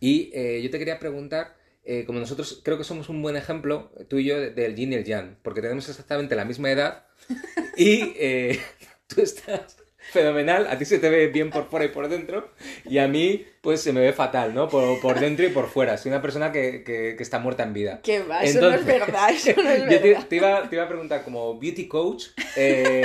[0.00, 3.92] Y eh, yo te quería preguntar, eh, como nosotros creo que somos un buen ejemplo,
[4.08, 7.04] tú y yo, del yin y el yang, porque tenemos exactamente la misma edad
[7.76, 8.14] y
[9.08, 12.50] tú estás fenomenal, a ti se te ve bien por fuera y por dentro,
[12.84, 14.68] y a mí, pues se me ve fatal, ¿no?
[14.68, 15.96] Por, por dentro y por fuera.
[15.96, 18.00] Soy una persona que, que, está muerta en vida.
[18.02, 18.42] ¿Qué va?
[18.42, 19.90] eso no es verdad, eso no es verdad.
[19.90, 23.04] Yo te, iba, te, iba, a preguntar, como beauty coach, eh,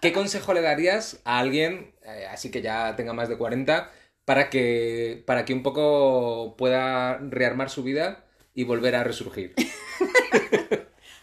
[0.00, 3.90] ¿qué consejo le darías a alguien, eh, así que ya tenga más de 40,
[4.24, 9.54] para que, para que un poco pueda rearmar su vida y volver a resurgir?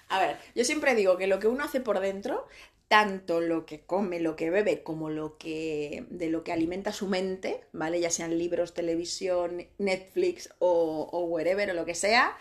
[0.08, 2.48] A ver, yo siempre digo que lo que uno hace por dentro
[2.88, 7.08] tanto lo que come, lo que bebe, como lo que de lo que alimenta su
[7.08, 8.00] mente, ¿vale?
[8.00, 12.38] Ya sean libros, televisión, Netflix o, o wherever o lo que sea,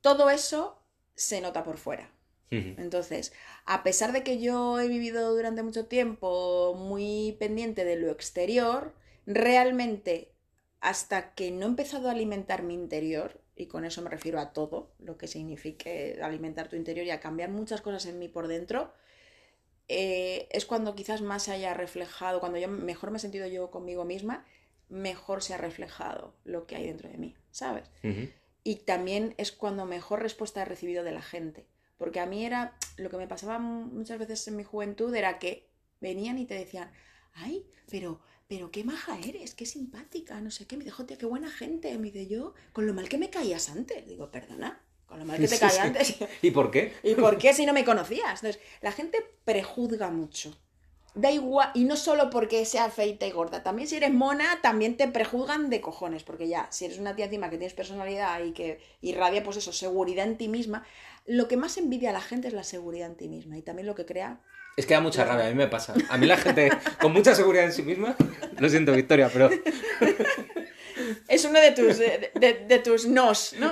[0.00, 0.78] todo eso
[1.14, 2.10] se nota por fuera.
[2.48, 3.32] Entonces,
[3.64, 8.94] a pesar de que yo he vivido durante mucho tiempo muy pendiente de lo exterior,
[9.26, 10.30] realmente
[10.80, 14.52] hasta que no he empezado a alimentar mi interior, y con eso me refiero a
[14.52, 18.46] todo lo que signifique alimentar tu interior y a cambiar muchas cosas en mí por
[18.46, 18.92] dentro,
[19.88, 23.70] eh, es cuando quizás más se haya reflejado, cuando yo mejor me he sentido yo
[23.70, 24.44] conmigo misma,
[24.88, 27.90] mejor se ha reflejado lo que hay dentro de mí, ¿sabes?
[28.62, 31.66] Y también es cuando mejor respuesta he recibido de la gente.
[31.98, 35.70] Porque a mí era, lo que me pasaba muchas veces en mi juventud era que
[36.00, 36.90] venían y te decían,
[37.32, 40.76] ay, pero, pero qué maja eres, qué simpática, no sé qué.
[40.76, 41.96] Me dijo, tía, qué buena gente.
[41.96, 44.06] Me dice yo, con lo mal que me caías antes.
[44.06, 46.16] Digo, perdona, con lo mal que te caía antes.
[46.42, 46.94] ¿Y por qué?
[47.02, 48.42] ¿Y por qué si no me conocías?
[48.42, 50.56] Entonces, la gente prejuzga mucho.
[51.14, 54.98] Da igual, y no solo porque sea feita y gorda, también si eres mona, también
[54.98, 58.52] te prejuzgan de cojones, porque ya, si eres una tía encima que tienes personalidad y
[58.52, 60.84] que irradia, pues eso, seguridad en ti misma,
[61.24, 63.86] lo que más envidia a la gente es la seguridad en ti misma y también
[63.86, 64.42] lo que crea
[64.76, 65.94] es que da mucha rabia, a mí me pasa.
[66.10, 68.14] A mí la gente con mucha seguridad en sí misma,
[68.58, 69.48] lo siento Victoria, pero...
[71.28, 73.70] Es uno de tus, de, tus nos, ¿no?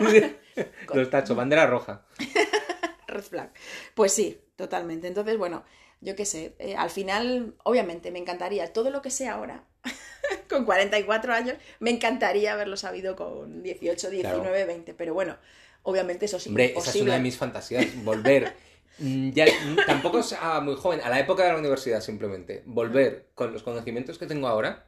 [0.92, 2.04] Los tachos, bandera roja.
[3.06, 3.52] Red flag.
[3.94, 5.06] Pues sí, totalmente.
[5.06, 5.64] Entonces, bueno,
[6.00, 9.64] yo qué sé, eh, al final, obviamente, me encantaría todo lo que sé ahora,
[10.48, 15.36] con 44 años, me encantaría haberlo sabido con 18, 19, 20, pero bueno,
[15.82, 16.50] obviamente eso sí.
[16.50, 18.52] Hombre, esa es una de mis fantasías, volver.
[18.98, 23.26] Mm, ya, mm, tampoco sea muy joven, a la época de la universidad simplemente, volver
[23.34, 24.84] con los conocimientos que tengo ahora,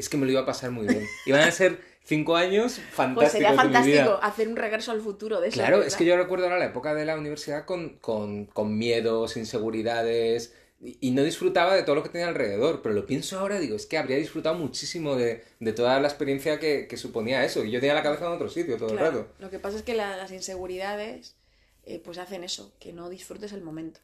[0.00, 1.06] es que me lo iba a pasar muy bien.
[1.26, 3.14] Iban a ser cinco años fantásticos.
[3.14, 5.58] Pues sería fantástico hacer un regreso al futuro de eso.
[5.58, 9.36] Claro, es que yo recuerdo ahora la época de la universidad con, con, con miedos,
[9.36, 13.76] inseguridades, y no disfrutaba de todo lo que tenía alrededor, pero lo pienso ahora, digo,
[13.76, 17.70] es que habría disfrutado muchísimo de, de toda la experiencia que, que, suponía eso, y
[17.70, 19.28] yo tenía la cabeza en otro sitio todo el rato.
[19.40, 21.36] Lo que pasa es que las inseguridades
[21.84, 24.00] eh, pues hacen eso, que no disfrutes el momento.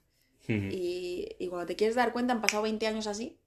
[0.49, 3.39] y, y, cuando te quieres dar cuenta, han pasado 20 años así,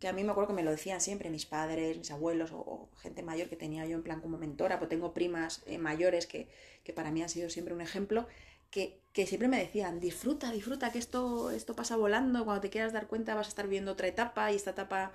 [0.00, 2.88] que a mí me acuerdo que me lo decían siempre mis padres, mis abuelos o,
[3.02, 6.48] gente mayor que tenía yo en plan como mentora, pues tengo primas eh, mayores que,
[6.84, 8.26] que, para mí han sido siempre un ejemplo,
[8.70, 12.94] que, que, siempre me decían, disfruta, disfruta, que esto, esto pasa volando, cuando te quieras
[12.94, 15.12] dar cuenta vas a estar viendo otra etapa y esta etapa...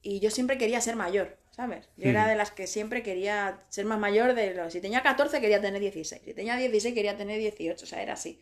[0.00, 1.88] Y yo siempre quería ser mayor, ¿sabes?
[1.96, 2.28] Yo era hmm.
[2.28, 4.72] de las que siempre quería ser más mayor de los...
[4.72, 8.12] Si tenía 14 quería tener 16, si tenía 16 quería tener 18, o sea, era
[8.12, 8.38] así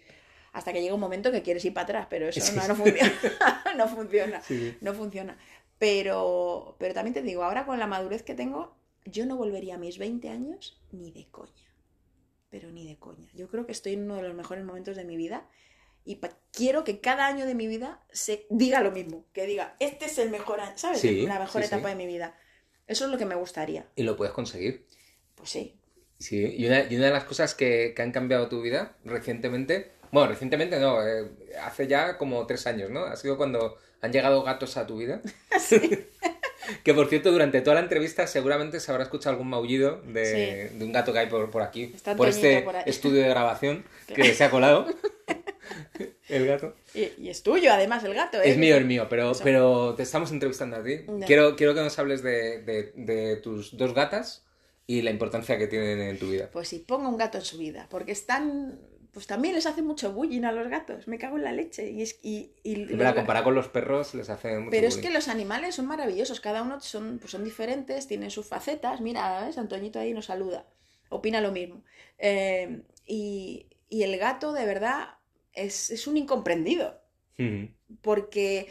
[0.53, 3.13] hasta que llega un momento que quieres ir para atrás, pero eso no, no, funciona.
[3.77, 4.43] no funciona.
[4.81, 5.37] No funciona.
[5.79, 9.79] Pero, pero también te digo, ahora con la madurez que tengo, yo no volvería a
[9.79, 11.53] mis 20 años ni de coña.
[12.51, 13.29] Pero ni de coña.
[13.35, 15.49] Yo creo que estoy en uno de los mejores momentos de mi vida
[16.05, 16.21] y
[16.53, 19.27] quiero que cada año de mi vida se diga lo mismo.
[19.33, 21.03] Que diga, este es el mejor año, ¿sabes?
[21.05, 22.39] la mejor etapa de mi vida.
[22.87, 23.87] Eso es lo que me gustaría.
[23.97, 24.87] ¿Y lo puedes conseguir?
[25.35, 25.75] Pues sí.
[26.19, 29.93] Sí, y una, y una de las cosas que, que, han cambiado tu vida recientemente,
[30.13, 31.29] bueno, recientemente no, eh,
[31.61, 33.01] hace ya como tres años, ¿no?
[33.01, 35.21] Ha sido cuando ¿Han llegado gatos a tu vida?
[35.59, 36.07] Sí.
[36.85, 40.93] que por cierto, durante toda la entrevista seguramente se habrá escuchado algún maullido de, un
[40.93, 44.87] gato que hay por, por aquí, por este estudio de grabación que se ha colado.
[46.29, 46.75] El gato.
[46.95, 48.41] Y, es tuyo, además, el gato.
[48.41, 48.51] ¿eh?
[48.51, 51.01] Es mío, es mío, pero, pero te estamos entrevistando a ti.
[51.27, 54.45] Quiero, quiero que nos hables de, de, tus dos gatas
[54.87, 56.49] y la importancia que tienen en tu vida.
[56.53, 58.79] Pues sí, ponga un gato en su vida, porque están
[59.17, 61.09] pues también les hace mucho bullying a los gatos.
[61.09, 61.91] Me cago en la leche.
[61.91, 65.29] Y es, y, y comparar con los perros les hace mucho Pero es que los
[65.29, 66.39] animales son maravillosos.
[66.39, 69.01] Cada uno son, pues son diferentes, tienen sus facetas.
[69.01, 69.57] Mira, ¿ves?
[69.57, 70.67] Antoñito ahí nos saluda.
[71.09, 71.83] Opina lo mismo.
[72.19, 75.15] Eh, y, el gato, de verdad,
[75.55, 77.01] es, un incomprendido.
[78.03, 78.69] Porque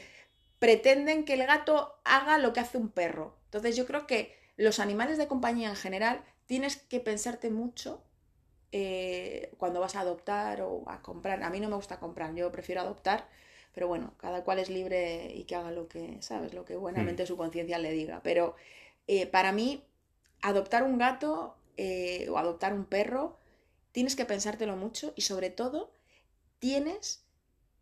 [0.60, 3.36] pretenden que el gato haga lo que hace un perro.
[3.46, 8.04] Entonces yo creo que los animales de compañía en general tienes que pensarte mucho
[8.72, 11.44] eh, cuando vas a adoptar o a comprar.
[11.44, 13.28] A mí no me gusta comprar, yo prefiero adoptar,
[13.74, 16.54] pero bueno, cada cual es libre y que haga lo que, ¿sabes?
[16.54, 17.28] Lo que buenamente mm.
[17.28, 18.22] su conciencia le diga.
[18.24, 18.56] Pero
[19.08, 19.84] eh, para mí,
[20.42, 23.38] adoptar un gato eh, o adoptar un perro,
[23.92, 25.92] tienes que pensártelo mucho y sobre todo
[26.60, 27.26] tienes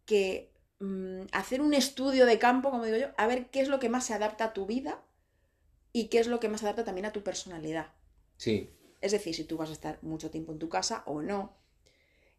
[0.05, 3.79] que mm, hacer un estudio de campo, como digo yo, a ver qué es lo
[3.79, 5.03] que más se adapta a tu vida
[5.91, 7.93] y qué es lo que más se adapta también a tu personalidad.
[8.37, 8.71] Sí,
[9.03, 11.57] es decir, si tú vas a estar mucho tiempo en tu casa o no.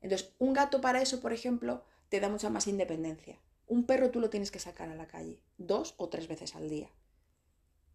[0.00, 3.38] Entonces, un gato para eso, por ejemplo, te da mucha más independencia.
[3.66, 6.70] Un perro tú lo tienes que sacar a la calle dos o tres veces al
[6.70, 6.90] día.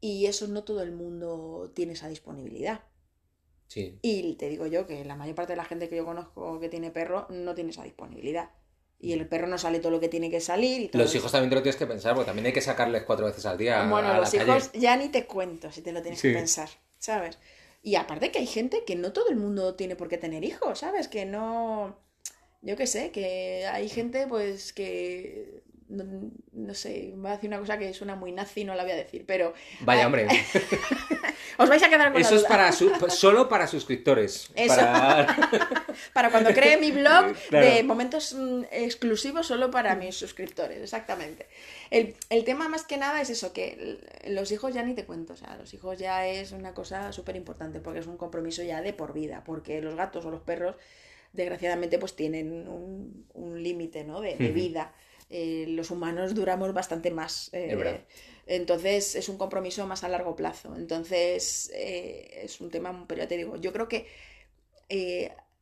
[0.01, 2.81] Y eso no todo el mundo tiene esa disponibilidad.
[3.65, 3.97] Sí.
[4.03, 6.69] Y te digo yo que la mayor parte de la gente que yo conozco que
[6.69, 8.51] tiene perro no tiene esa disponibilidad.
[8.99, 10.91] Y el perro no sale todo lo que tiene que salir.
[10.93, 13.25] Y los hijos también te lo tienes que pensar, porque también hay que sacarles cuatro
[13.25, 13.87] veces al día.
[13.87, 17.39] Bueno, los hijos ya ni te cuento si te lo tienes que pensar, ¿sabes?
[17.81, 20.79] Y aparte que hay gente que no todo el mundo tiene por qué tener hijos,
[20.79, 21.07] ¿sabes?
[21.07, 21.97] Que no...
[22.61, 27.77] Yo qué sé, que hay gente pues que no, sé, voy a decir una cosa
[27.79, 29.53] que suena muy nazi, no la voy a decir, pero...
[29.81, 30.27] Vaya, hombre.
[31.57, 34.51] Os vais a quedar con Eso es para solo para suscriptores.
[34.55, 34.75] Eso.
[34.75, 35.78] Para...
[36.13, 41.47] cuando cree mi blog de momentos mm, exclusivos solo para mis suscriptores, exactamente.
[41.89, 45.33] El, el, tema más que nada es eso, que los hijos ya ni te cuento,
[45.33, 48.81] o sea, los hijos ya es una cosa súper importante porque es un compromiso ya
[48.81, 50.75] de por vida, porque los gatos o los perros
[51.33, 54.21] desgraciadamente pues tienen un, un límite ¿no?
[54.21, 54.93] de, de vida.
[55.29, 57.49] Eh, los humanos duramos bastante más.
[57.53, 58.03] Eh,
[58.47, 60.75] entonces es un compromiso más a largo plazo.
[60.75, 64.07] Entonces eh, es un tema, pero ya te digo, yo creo que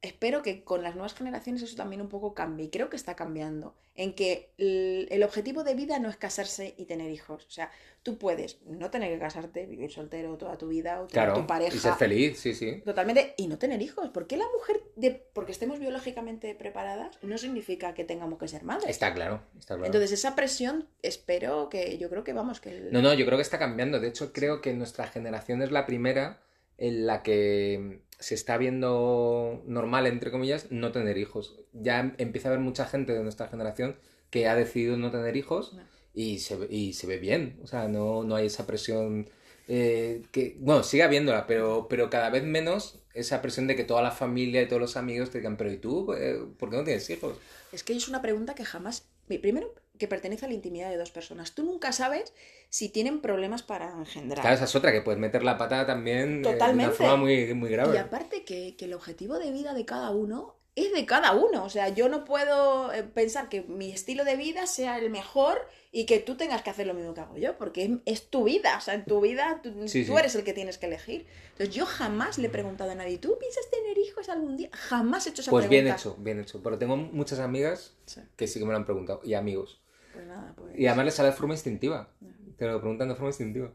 [0.01, 2.67] espero que con las nuevas generaciones eso también un poco cambie.
[2.67, 3.75] Y creo que está cambiando.
[3.95, 7.45] En que el, objetivo de vida no es casarse y tener hijos.
[7.47, 7.71] O sea,
[8.03, 11.75] tú puedes no tener que casarte, vivir soltero toda tu vida o tener tu pareja.
[11.75, 12.83] Y ser feliz, sí, sí.
[12.85, 13.33] Totalmente.
[13.37, 14.09] Y no tener hijos.
[14.09, 18.63] ¿Por qué la mujer, de, porque estemos biológicamente preparadas, no significa que tengamos que ser
[18.63, 18.87] madres?
[18.87, 19.87] Está claro, está claro.
[19.87, 22.89] Entonces, esa presión, espero que, yo creo que vamos, que.
[22.91, 23.99] No, no, yo creo que está cambiando.
[23.99, 26.39] De hecho, creo que nuestra generación es la primera
[26.77, 31.59] en la que se está viendo normal, entre comillas, no tener hijos.
[31.73, 33.97] Ya empieza a haber mucha gente de nuestra generación
[34.29, 35.77] que ha decidido no tener hijos
[36.13, 37.59] y, se, y se ve bien.
[37.63, 39.29] O sea, no, no hay esa presión
[39.67, 44.01] eh, que, bueno, sigue habiéndola, pero, pero cada vez menos esa presión de que toda
[44.01, 46.13] la familia y todos los amigos te digan, pero ¿y tú?
[46.13, 47.37] Eh, ¿Por qué no tienes hijos?
[47.71, 49.07] Es que es una pregunta que jamás...
[49.27, 51.53] Primero, que pertenece a la intimidad de dos personas.
[51.53, 52.33] Tú nunca sabes
[52.69, 54.41] si tienen problemas para engendrar.
[54.41, 57.53] Claro, esa es otra, que puedes meter la pata también eh, de una forma muy,
[57.53, 57.95] muy grave.
[57.95, 61.65] Y aparte que, que el objetivo de vida de cada uno es de cada uno.
[61.65, 65.67] O sea, yo no puedo eh, pensar que mi estilo de vida sea el mejor
[65.91, 68.77] y que tú tengas que hacer lo mismo que hago yo, porque es, tu vida.
[68.77, 69.71] O sea, en tu vida tú,
[70.17, 71.25] eres el que tienes que elegir.
[71.53, 74.69] Entonces, yo jamás le he preguntado a nadie, ¿tú piensas tener hijos algún día?
[74.71, 75.93] Jamás he hecho esa pues pregunta.
[75.95, 76.61] Pues bien hecho, bien hecho.
[76.61, 77.95] Pero tengo muchas amigas
[78.35, 79.81] que sí que me lo han preguntado y amigos.
[80.17, 80.77] Pues nada, pues...
[80.77, 82.09] Y además les sale de forma instintiva.
[82.57, 83.71] Te lo preguntan de forma instintiva.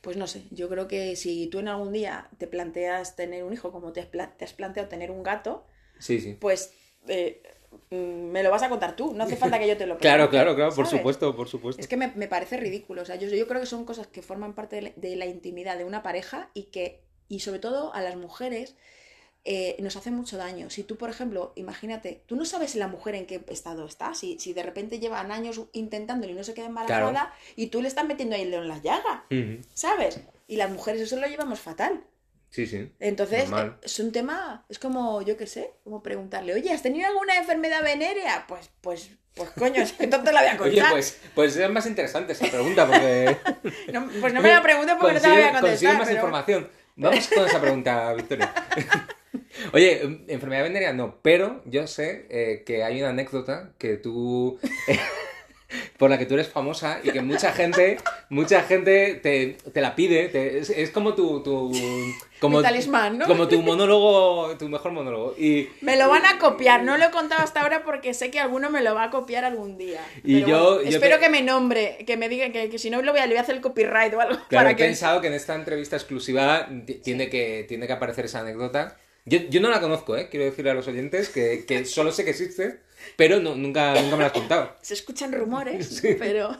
[0.00, 3.52] Pues no sé, yo creo que si tú en algún día te planteas tener un
[3.52, 4.08] hijo como te,
[4.40, 5.64] has planteado tener un gato,
[5.98, 6.36] Sí, sí.
[6.38, 6.72] Pues
[7.08, 7.42] eh,
[7.90, 10.08] mm, me lo vas a contar tú, no hace falta que yo te lo pregunte.
[10.08, 11.80] claro, claro, claro, por supuesto, por supuesto.
[11.80, 14.54] Es que me, parece ridículo, o sea, yo, yo, creo que son cosas que forman
[14.54, 18.76] parte de la, intimidad de una pareja y que, y sobre todo a las mujeres,
[19.48, 20.70] eh, nos hacen mucho daño.
[20.70, 24.40] Si tú, por ejemplo, imagínate, tú no sabes la mujer en qué estado está, si,
[24.40, 28.04] si de repente llevan años intentándolo y no se queda embarazada y tú le estás
[28.04, 29.24] metiendo ahí el dedo en la llaga,
[29.72, 30.20] ¿sabes?
[30.48, 32.02] Y las mujeres eso lo llevamos fatal.
[32.50, 32.90] Sí, sí.
[32.98, 33.48] Entonces,
[33.82, 37.84] es un tema, es como, yo qué sé, como preguntarle, oye, ¿has tenido alguna enfermedad
[37.84, 38.46] venérea?
[38.48, 40.66] Pues, pues, pues coño, es que te la voy a contar.
[40.66, 43.36] Oye, pues, pues es más interesante esa pregunta porque...
[44.20, 45.70] pues no me la preguntes porque no te la voy a contestar.
[45.70, 46.68] Consigue más información.
[46.96, 48.52] Vamos con esa pregunta, Victoria.
[49.72, 54.58] Oye, enfermedad venérea no, pero yo sé eh, que hay una anécdota que tú...
[55.98, 57.96] por la que tú eres famosa y que mucha gente
[58.28, 60.28] mucha gente te, te la pide.
[60.28, 61.42] te- es, es como tu.
[61.42, 61.72] tu
[62.40, 63.26] como, talismán, ¿no?
[63.26, 65.34] Como tu monólogo, tu mejor monólogo.
[65.36, 68.38] Y, Me lo van a copiar, no lo he contado hasta ahora porque sé que
[68.38, 70.00] alguno me lo va a copiar algún día.
[70.22, 72.78] Y Pero yo- bueno, yo espero te- que me nombre, que me diga que, que
[72.78, 74.70] si no lo voy a, le voy a hacer el copyright o algo Claro, para
[74.70, 78.40] he que pensado que en esta entrevista exclusiva ti- tiene, que, tiene que aparecer esa
[78.40, 78.96] anécdota.
[79.26, 80.28] Yo, yo no la conozco, ¿eh?
[80.30, 82.80] Quiero decirle a los oyentes que, que solo sé que existe,
[83.16, 84.76] pero no, nunca, nunca me la has contado.
[84.82, 86.56] se escuchan rumores, pero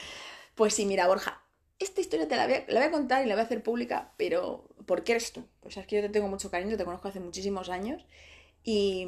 [0.54, 1.42] pues sí, mira, Borja,
[1.78, 3.62] esta historia te la voy, a, la voy a contar y la voy a hacer
[3.62, 5.44] pública, pero ¿por qué eres tú?
[5.60, 8.04] Pues es que yo te tengo mucho cariño, te conozco hace muchísimos años
[8.64, 9.06] y,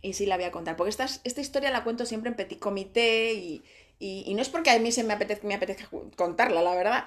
[0.00, 2.58] y sí la voy a contar, porque esta, esta historia la cuento siempre en petit
[2.60, 3.62] comité y,
[3.98, 7.04] y- y no es porque a mí se me apetezca, me apetezca contarla, la verdad,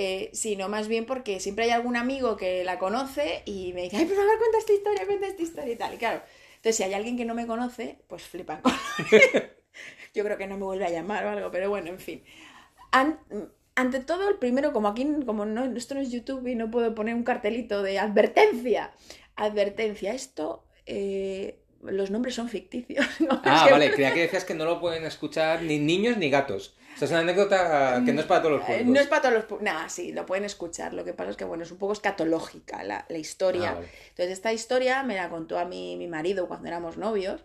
[0.00, 3.96] eh, sino más bien porque siempre hay algún amigo que la conoce y me dice,
[3.96, 5.94] ay, por favor, cuenta esta historia, cuenta esta historia y tal.
[5.94, 6.22] Y claro,
[6.54, 8.60] entonces si hay alguien que no me conoce, pues flipan.
[8.62, 8.72] con-
[10.14, 12.22] Yo creo que no me vuelve a llamar o algo, pero bueno, en fin.
[12.92, 13.18] An-
[13.74, 16.94] ante todo, el primero, como aquí, como no, esto no es YouTube y no puedo
[16.94, 18.92] poner un cartelito de advertencia.
[19.36, 23.06] Advertencia, esto, eh, los nombres son ficticios.
[23.20, 23.40] ¿no?
[23.44, 26.76] Ah, vale, creía que decías que no lo pueden escuchar ni niños ni gatos.
[26.94, 28.92] O sea, es una anécdota que no es para todos los Eh, públicos.
[28.94, 29.44] No es para todos los...
[29.48, 30.94] pu- Nah, sí, lo pueden escuchar.
[30.94, 33.70] Lo que pasa es que, bueno, es un poco escatológica la, la historia.
[33.70, 33.88] Ah, vale.
[34.10, 37.44] Entonces, esta historia me la contó a mí mi marido cuando éramos novios,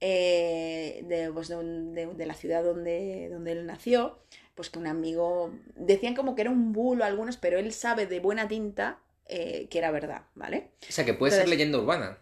[0.00, 4.18] eh, de, pues, de, de- de la ciudad donde, donde él nació,
[4.54, 8.20] pues que un amigo, decían como que era un bulo algunos, pero él sabe de
[8.20, 10.70] buena tinta eh, que era verdad, ¿vale?
[10.88, 12.18] O sea, que puede ser leyenda urbana.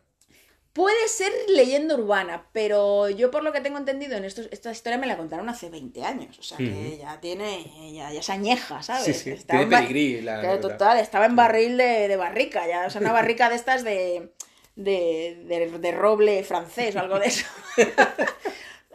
[0.77, 4.99] Puede ser leyenda urbana, pero yo por lo que tengo entendido, en estos, esta historia
[4.99, 8.83] me la contaron hace 20 años, o sea que ya tiene, ya, ya es añeja,
[8.83, 9.05] ¿sabes?
[9.07, 9.31] Sí, sí.
[9.31, 10.77] Estaba Tiene pedigrí la anécdota.
[10.77, 14.33] total, estaba en barril de, de barrica, ya, o sea, una barrica de estas de,
[14.75, 17.47] de, de- de roble francés o algo de eso.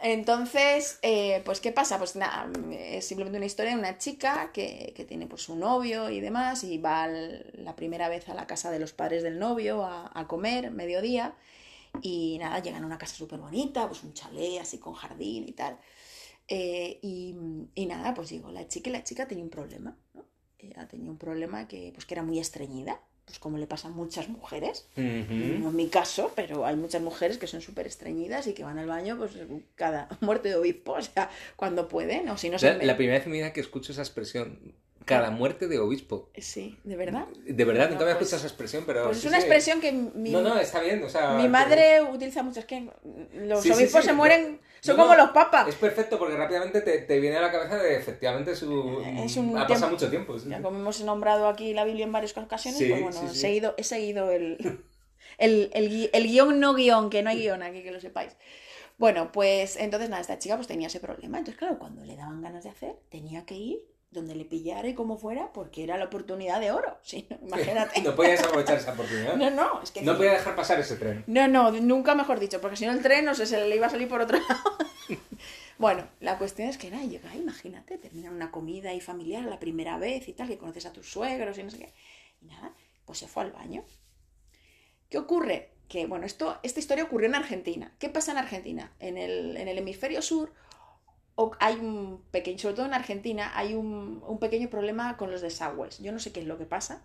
[0.04, 1.98] Entonces, eh, pues, ¿qué pasa?
[1.98, 6.10] Pues nada, es simplemente una historia de una chica que, que tiene pues su novio
[6.10, 9.38] y demás, y va al- la primera vez a la casa de los padres del
[9.38, 11.34] novio a, a comer, mediodía,
[12.00, 15.52] y nada, llegan a una casa súper bonita, pues un chalet así con jardín y
[15.52, 15.78] tal.
[16.48, 17.34] Eh, y,
[17.74, 20.24] y nada, pues digo, la chica, la chica tenía un problema, ¿no?
[20.58, 23.90] Ella tenía un problema que, pues, que era muy estreñida, pues como le pasa a
[23.90, 24.86] muchas mujeres.
[24.96, 28.78] No es mi caso, pero hay muchas mujeres que son súper estreñidas y que van
[28.78, 29.32] al baño pues
[29.74, 32.74] cada muerte de obispo, o sea, cuando pueden, o si no se...
[32.74, 36.30] La, la primera vez en mi vida que escucho esa expresión, cada muerte de obispo.
[36.36, 37.26] Sí, ¿de verdad?
[37.44, 39.04] De verdad, No, nunca había pues- escuchado esa expresión, pero...
[39.04, 39.46] Pues sí, es una sí.
[39.46, 41.34] expresión que mi, No, no, está bien, o sea...
[41.34, 42.88] mi madre utiliza mucho, es que
[43.34, 45.68] los Sí, obispos se mueren, son No, como los papas.
[45.68, 49.00] Es perfecto porque rápidamente te, te viene a la cabeza de efectivamente su...
[49.24, 50.36] Es un ha pasado mucho tiempo.
[50.38, 53.84] Ya como hemos nombrado aquí la Biblia en varias ocasiones, pues bueno, he seguido, he
[53.84, 54.80] seguido el,
[55.38, 58.36] el, el, el guion no guion, que no hay guion aquí, que lo sepáis.
[58.98, 61.38] Bueno, pues entonces nada, esta chica pues tenía ese problema.
[61.38, 63.78] Entonces, claro, cuando le daban ganas de hacer, tenía que ir
[64.12, 66.98] donde le pillara y como fuera, porque era la oportunidad de oro.
[67.02, 68.00] Sí, imagínate.
[68.02, 69.36] No podía desaprovechar esa oportunidad.
[69.36, 71.24] No, no, es que No podía dejar pasar ese tren.
[71.26, 73.86] no, no, nunca mejor dicho, porque si no el tren no sé, se le iba
[73.86, 74.62] a salir por otro lado.
[75.78, 79.98] bueno, la cuestión es que nada, llega, imagínate, terminar una comida y familiar la primera
[79.98, 81.92] vez y tal, que conoces a tus suegros y no sé qué.
[82.40, 82.72] Y nada,
[83.04, 83.84] pues se fue al baño.
[85.08, 85.70] ¿Qué ocurre?
[85.88, 87.92] Que, bueno, esto, esta historia ocurrió en Argentina.
[87.98, 88.92] ¿Qué pasa en Argentina?
[88.98, 90.52] En el, en el hemisferio sur
[91.36, 95.40] o- hay un pequeño, sobre todo en Argentina, hay un, un pequeño problema con los
[95.42, 95.98] desagües.
[96.00, 97.02] Yo no sé qué es lo que pasa,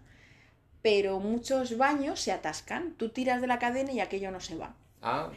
[0.81, 2.95] pero muchos baños se atascan.
[2.97, 4.75] Tú tiras de la cadena y aquello no se va.
[5.01, 5.31] Ah,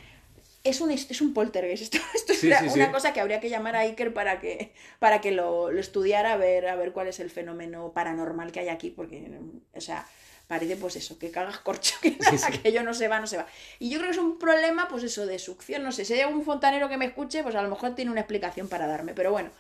[0.62, 1.94] Es un, es un poltergeist.
[1.94, 2.92] Esto, esto Sí, es sí, una sí.
[2.92, 6.36] cosa que habría que llamar a Iker para que, para que lo, lo estudiara, a
[6.36, 9.40] ver, a ver cuál es el fenómeno paranormal que hay aquí, porque,
[9.74, 10.06] o sea,
[10.50, 12.44] parece pues eso, que cagas corcho, que nada, Sí, sí.
[12.44, 13.46] aquello no se va, no se va.
[13.78, 15.84] Y yo creo que es un problema, pues eso, de succión.
[15.84, 18.20] No sé, si hay algún fontanero que me escuche, pues a lo mejor tiene una
[18.22, 19.50] explicación para darme, pero bueno.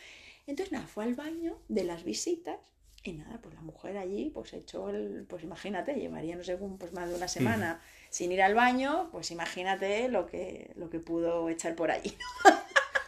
[0.48, 2.58] Entonces, nada, fue al baño de las visitas
[3.04, 6.76] y nada, pues la mujer allí, pues echó el, pues imagínate, llevaría no sé, un-
[6.76, 10.98] pues más de una semana sin ir al baño, pues imagínate lo que, lo que
[10.98, 12.12] pudo echar por allí.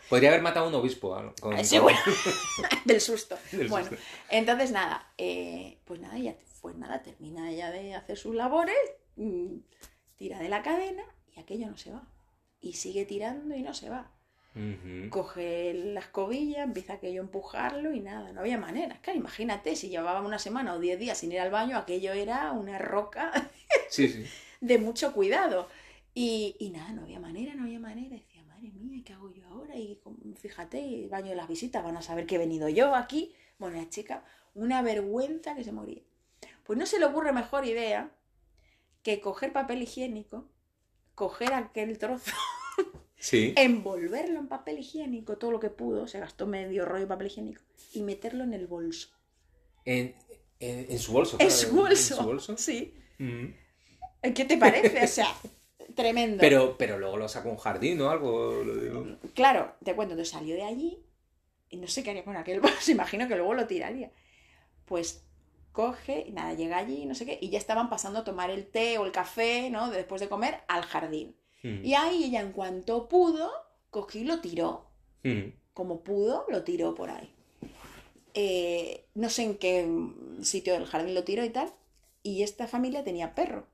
[0.08, 1.14] podría haber matado a un obispo.
[1.16, 1.98] ah, Con, Sí, bueno,
[2.84, 3.36] del susto.
[3.52, 4.02] Del bueno, susto.
[4.30, 8.76] entonces nada, eh, pues nada, ya pues nada, termina ella de hacer sus labores,
[9.16, 9.56] mm,
[10.16, 11.02] tira de la cadena
[11.36, 12.08] y aquello no se va.
[12.60, 14.10] Y sigue tirando y no se va.
[15.10, 19.00] Coge la escobilla, empieza aquello a empujarlo y nada, no había manera.
[19.00, 22.52] Claro, imagínate, si llevaba una semana o diez días sin ir al baño, aquello era
[22.52, 23.32] una roca
[23.90, 24.24] Sí, sí.
[24.60, 25.68] de mucho cuidado.
[26.14, 28.14] Y, y nada, no había manera, no había manera.
[28.14, 29.74] Decía, madre mía, ¿qué hago yo ahora?
[29.76, 29.98] Y
[30.36, 33.34] fíjate, el baño de las visitas, van a saber que he venido yo aquí.
[33.58, 34.22] Bueno, la chica,
[34.54, 36.02] una vergüenza que se moría.
[36.64, 38.10] Pues no se le ocurre mejor idea
[39.02, 40.48] que coger papel higiénico,
[41.14, 42.32] coger aquel trozo,
[43.16, 43.52] Sí.
[43.56, 47.62] envolverlo en papel higiénico, todo lo que pudo, se gastó medio rollo de papel higiénico,
[47.92, 49.08] y meterlo en el bolso.
[49.84, 50.14] En,
[50.60, 51.36] en, en su bolso.
[51.40, 52.14] En su bolso.
[52.14, 52.56] En su bolso.
[52.56, 52.94] Sí.
[53.18, 53.46] Mm.
[54.34, 55.02] ¿Qué te parece?
[55.04, 55.26] O sea,
[55.96, 56.38] tremendo.
[56.40, 58.62] Pero, pero luego lo sacó un jardín o algo.
[58.62, 59.18] Lo digo.
[59.34, 61.04] Claro, te cuento, salió de allí
[61.68, 64.12] y no sé qué haría con aquel bolso, imagino que luego lo tiraría.
[64.84, 65.24] Pues
[65.72, 68.66] coge, y nada, llega allí, no sé qué, y ya estaban pasando a tomar el
[68.66, 69.90] té o el café, ¿no?
[69.90, 71.34] Después de comer, al jardín.
[71.62, 71.84] Mm.
[71.84, 73.50] Y ahí ella, en cuanto pudo,
[73.90, 74.86] cogió y lo tiró.
[75.22, 75.52] Mm.
[75.74, 77.32] Como pudo, lo tiró por ahí.
[78.34, 79.88] Eh, no sé en qué
[80.42, 81.72] sitio del jardín lo tiró y tal.
[82.22, 83.66] Y esta familia tenía perro.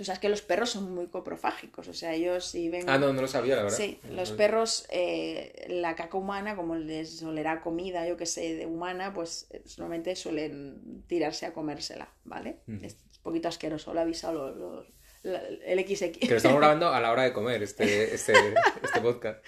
[0.00, 2.88] Tú sabes que los perros son muy coprofágicos, o sea, ellos si ven...
[2.88, 3.76] Ah, no, no lo sabía, la verdad.
[3.76, 8.64] Sí, los perros, eh, la caca humana, como les olerá comida, yo que sé, de
[8.64, 12.60] humana, pues eh, solamente suelen tirarse a comérsela, ¿vale?
[12.66, 12.82] Mm.
[12.82, 14.86] Es un poquito asqueroso, lo ha avisado los, los-
[15.22, 16.16] la- el XX.
[16.18, 18.32] Que lo estamos grabando a la hora de comer este, este,
[18.82, 19.44] este podcast.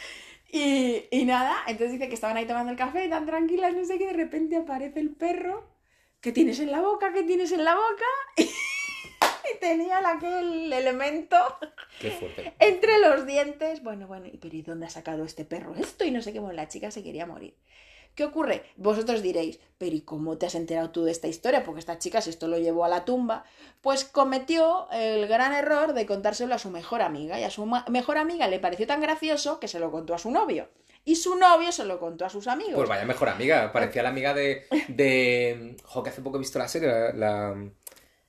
[0.51, 3.97] Y, y nada, entonces dice que estaban ahí tomando el café, tan tranquilas, no sé
[3.97, 5.73] qué, de repente aparece el perro.
[6.21, 7.11] ¿Qué tienes en la boca?
[7.15, 8.05] ¿Qué tienes en la boca?
[9.55, 11.37] Y tenía aquel elemento
[12.01, 12.55] Qué fuerte.
[12.59, 13.83] entre los dientes.
[13.83, 16.05] Bueno, bueno, ¿y pero ¿y dónde ha sacado este perro esto?
[16.05, 17.55] Y no sé qué, bueno, la chica se quería morir.
[18.15, 18.65] ¿Qué ocurre?
[18.77, 21.65] Vosotros diréis, pero ¿y cómo te has enterado tú de esta historia?
[21.65, 23.45] Porque esta chica, si esto lo llevó a la tumba,
[23.81, 27.41] pues cometió el gran error de contárselo a su mejor amiga.
[27.41, 30.31] Y a su mejor amiga le pareció tan gracioso que se lo contó a su
[30.31, 30.69] novio.
[31.07, 32.75] Y su novio se lo contó a sus amigos.
[32.75, 33.73] Pues vaya mejor amiga.
[33.73, 34.67] Parecía la amiga de.
[34.89, 37.15] de jo, que hace poco he visto la serie.
[37.15, 37.57] La.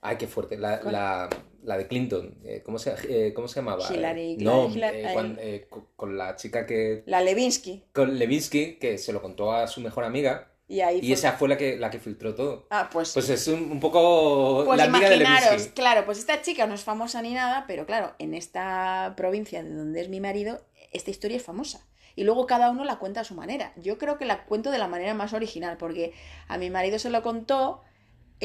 [0.04, 0.56] Ay, qué fuerte.
[0.56, 1.28] La, la,
[1.62, 2.38] la de Clinton.
[2.44, 3.84] Eh, ¿Cómo se, eh, ¿cómo se llamaba?
[3.88, 7.02] Hillary- no, Hillary- eh, eh, con, con la chica que.
[7.06, 7.84] La Levinsky.
[7.92, 10.50] Con Levinsky, que se lo contó a su mejor amiga.
[10.66, 12.66] Y ahí Y fue- esa fue la que, la que filtró todo.
[12.70, 13.12] Ah, pues...
[13.12, 15.72] Pues es un, un poco Pues la amiga de imaginaros, Levinsky.
[15.74, 19.74] claro, pues esta chica no es famosa ni nada, pero claro, en esta provincia de
[19.74, 21.86] donde es mi marido, esta historia es famosa.
[22.16, 23.74] Y luego cada uno la cuenta a su manera.
[23.76, 26.12] Yo creo que la cuento de la manera más original, porque
[26.48, 27.82] a mi marido se lo contó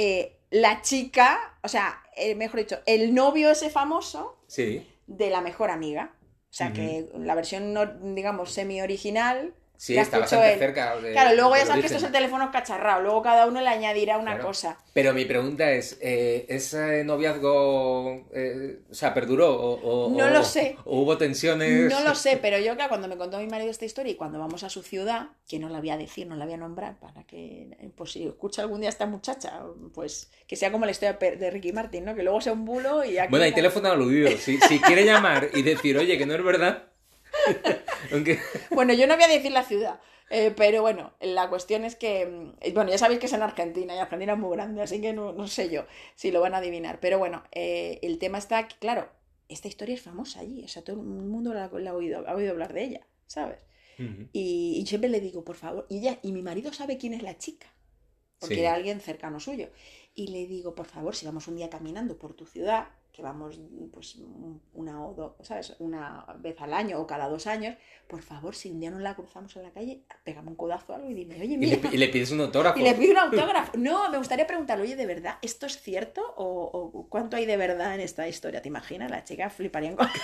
[0.01, 4.87] eh, la chica, o sea, eh, mejor dicho, el novio ese famoso Sí.
[5.07, 6.15] de la mejor amiga.
[6.51, 9.53] O sea, que la versión, no, digamos, semi-original.
[9.81, 10.59] Sí, la está bastante él.
[10.59, 10.97] cerca.
[10.97, 12.07] de- Claro, luego ya sabes que esto es origen.
[12.07, 14.47] el teléfono cacharrado, luego cada uno le añadirá una Claro.
[14.47, 14.77] cosa.
[14.91, 20.29] Pero mi pregunta es, eh, ¿ese noviazgo, eh, o sea, perduró o, o- No o-
[20.29, 20.75] lo sé.
[20.83, 21.89] o hubo tensiones?
[21.89, 24.37] No lo sé, pero yo claro, cuando me contó mi marido esta historia y cuando
[24.37, 26.99] vamos a su ciudad, que no la voy a decir, no la voy a nombrar,
[26.99, 29.61] para que, pues si escucha algún día esta muchacha,
[29.93, 32.15] pues que sea como la historia de Ricky Martin, ¿no?
[32.15, 33.29] Que luego sea un bulo y aquí...
[33.29, 34.29] Bueno, hay teléfono aludido.
[34.37, 36.83] Si, si quiere llamar y decir, oye, que no es verdad.
[38.11, 38.39] Aunque...
[38.71, 39.99] Bueno, yo no voy a decir la ciudad,
[40.29, 43.95] eh, pero bueno, la cuestión es que, mm, bueno, ya sabéis que es en Argentina
[43.95, 46.57] y Argentina es muy grande, así que no, no sé yo si lo van a
[46.57, 46.99] adivinar.
[46.99, 49.09] Pero bueno, eh, el tema está que, claro,
[49.47, 52.35] esta historia es famosa allí, o sea, todo el mundo la, la ha, oído, ha
[52.35, 53.65] oído hablar de ella, ¿sabes?
[54.31, 57.21] Y, y siempre le digo, por favor, y, ella, y mi marido sabe quién es
[57.21, 57.67] la chica,
[58.39, 58.61] porque Sí.
[58.61, 59.69] era alguien cercano suyo.
[60.15, 62.87] Y le digo, por favor, si vamos un día caminando por tu ciudad,
[63.19, 63.59] que vamos
[63.93, 64.17] pues
[64.73, 65.75] una o dos, ¿sabes?
[65.79, 67.75] Una vez al año o cada dos años,
[68.07, 70.95] por favor, si un día nos la cruzamos en la calle, pégame un codazo o
[70.95, 71.77] algo y dime, oye, Y mira.
[71.89, 72.79] le, y le pides un autógrafo.
[72.79, 73.71] Y le pido un autógrafo.
[73.77, 76.21] No, me gustaría preguntarle, oye, ¿de verdad esto es cierto?
[76.37, 78.61] ¿O, o cuánto hay de verdad en esta historia?
[78.61, 79.11] ¿Te imaginas?
[79.11, 80.07] La chica fliparía con...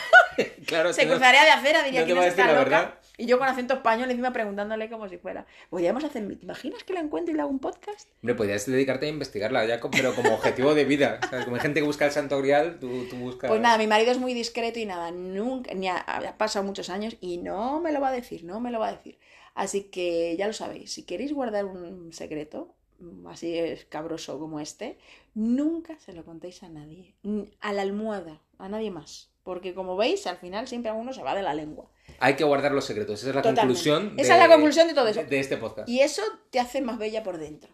[0.66, 2.46] Claro, Se que no- cruzaría de acera, diría no te quién va a es decir
[2.50, 2.78] esta la loca.
[2.82, 2.94] verdad.
[3.18, 5.46] Y yo con acento español encima preguntándole como si fuera.
[5.70, 6.28] Podríamos hacer.
[6.38, 8.10] ¿Te imaginas que la encuentro y le hago un podcast?
[8.22, 11.20] Hombre, podrías dedicarte a investigarla ya, pero como objetivo de vida.
[11.30, 11.46] ¿sabes?
[11.46, 13.50] Como hay gente que busca el santo grial, tú, tú buscas...
[13.50, 16.90] Pues nada, mi marido es muy discreto y nada, nunca, ni ha, ha pasado muchos
[16.90, 19.18] años y no me lo va a decir, no me lo va a decir.
[19.56, 24.98] Así que ya lo sabéis, si queréis guardar un secreto, mm, así escabroso como este,
[25.34, 27.16] nunca se lo contéis a nadie,
[27.62, 29.32] a la almohada, a nadie más.
[29.44, 31.90] Porque como veis, al final siempre a uno se va de la lengua.
[32.20, 33.20] Hay que guardar los secretos.
[33.20, 33.62] Esa es la Totalmente.
[33.62, 34.20] conclusión.
[34.20, 35.24] Esa es la conclusión de todo eso.
[35.24, 35.88] De, este podcast.
[35.88, 37.70] Y eso te hace más bella por dentro.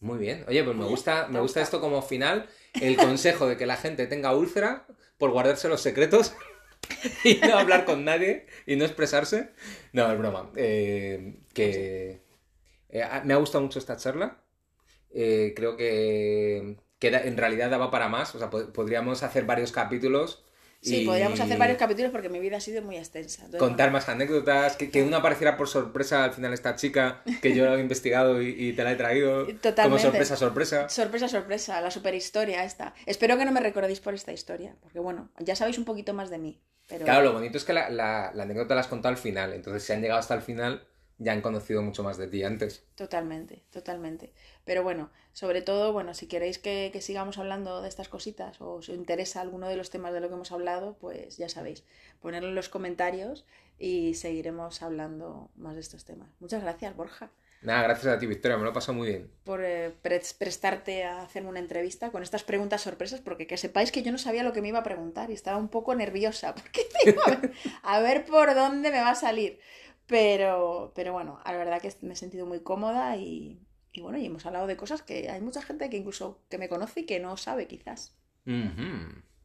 [0.00, 0.44] Muy bien.
[0.48, 2.48] Oye, pues me gusta, ¿Te me gusta esto como final.
[2.80, 4.86] El consejo de que la gente tenga úlcera
[5.18, 6.34] por guardarse los secretos
[7.24, 9.50] y no hablar con nadie y no expresarse.
[9.92, 10.52] No, es broma.
[10.56, 12.22] Eh, que
[12.90, 14.42] eh, a- me ha gustado mucho esta charla.
[15.10, 18.34] Eh, creo que, que en realidad daba para más.
[18.34, 20.44] O sea, po- podríamos hacer varios capítulos.
[20.80, 23.42] Sí, y podríamos hacer varios capítulos porque mi vida ha sido muy extensa.
[23.44, 27.52] Entonces, Contar más anécdotas, que, que una apareciera por sorpresa al final esta chica, que
[27.54, 30.02] yo la he investigado y, y te la he traído como Totalmente.
[30.02, 30.88] sorpresa, sorpresa.
[30.88, 32.94] Sorpresa, sorpresa, la superhistoria esta.
[33.06, 36.30] Espero que no me recordéis por esta historia, porque bueno, ya sabéis un poquito más
[36.30, 36.60] de mí.
[36.86, 39.52] Pero Claro, lo bonito es que la, la- la anécdota la has contado al final,
[39.52, 40.86] entonces si han llegado hasta el final
[41.18, 42.84] ya han conocido mucho más de ti antes.
[42.94, 44.32] Totalmente, totalmente.
[44.64, 48.74] Pero bueno, sobre todo, bueno, si queréis que, que sigamos hablando de estas cositas o
[48.74, 51.84] os interesa alguno de los temas de lo que hemos hablado, pues ya sabéis,
[52.20, 53.44] ponerlo en los comentarios
[53.78, 56.30] y seguiremos hablando más de estos temas.
[56.40, 57.30] Muchas gracias, Borja.
[57.60, 59.30] Nada, gracias a ti, Victoria, me lo he pasado muy bien.
[59.42, 64.02] Por eh, prestarte a hacerme una entrevista con estas preguntas sorpresas, porque que sepáis que
[64.02, 66.86] yo no sabía lo que me iba a preguntar y estaba un poco nerviosa, porque
[67.04, 67.52] digo, a, ver,
[67.82, 69.58] a ver por dónde me va a salir.
[70.08, 73.60] Pero, pero bueno, la verdad que me he sentido muy cómoda y,
[73.92, 76.68] y bueno, y hemos hablado de cosas que hay mucha gente que incluso que me
[76.68, 78.16] conoce y que no sabe quizás.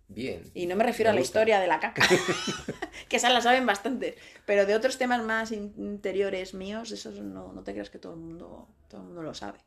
[0.08, 0.44] Bien.
[0.54, 2.08] Y no me refiero a la historia de la caca,
[3.10, 7.64] que esas la saben bastante, pero de otros temas más interiores míos, eso no, no
[7.64, 9.60] te creas que todo el mundo, todo el mundo lo sabe.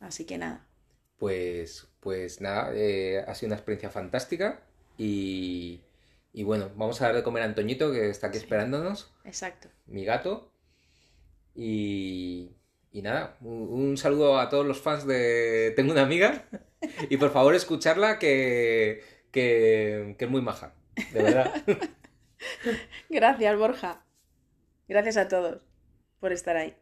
[0.00, 0.66] Así que nada.
[1.18, 4.62] Pues, pues nada, eh, ha sido una experiencia fantástica
[4.96, 5.82] y,
[6.32, 9.12] y, bueno, vamos a dar de comer a Antoñito que está aquí esperándonos.
[9.24, 9.68] Exacto.
[9.86, 10.52] Mi gato.
[11.54, 12.52] Y,
[12.92, 16.44] y nada, un, saludo a todos los fans de Tengo una amiga.
[17.10, 19.02] Y por favor, escucharla que,
[19.32, 20.74] que, que es muy maja.
[21.12, 21.52] De verdad.
[23.10, 24.04] Gracias, Borja.
[24.88, 25.66] Gracias a todos
[26.20, 26.76] por estar ahí.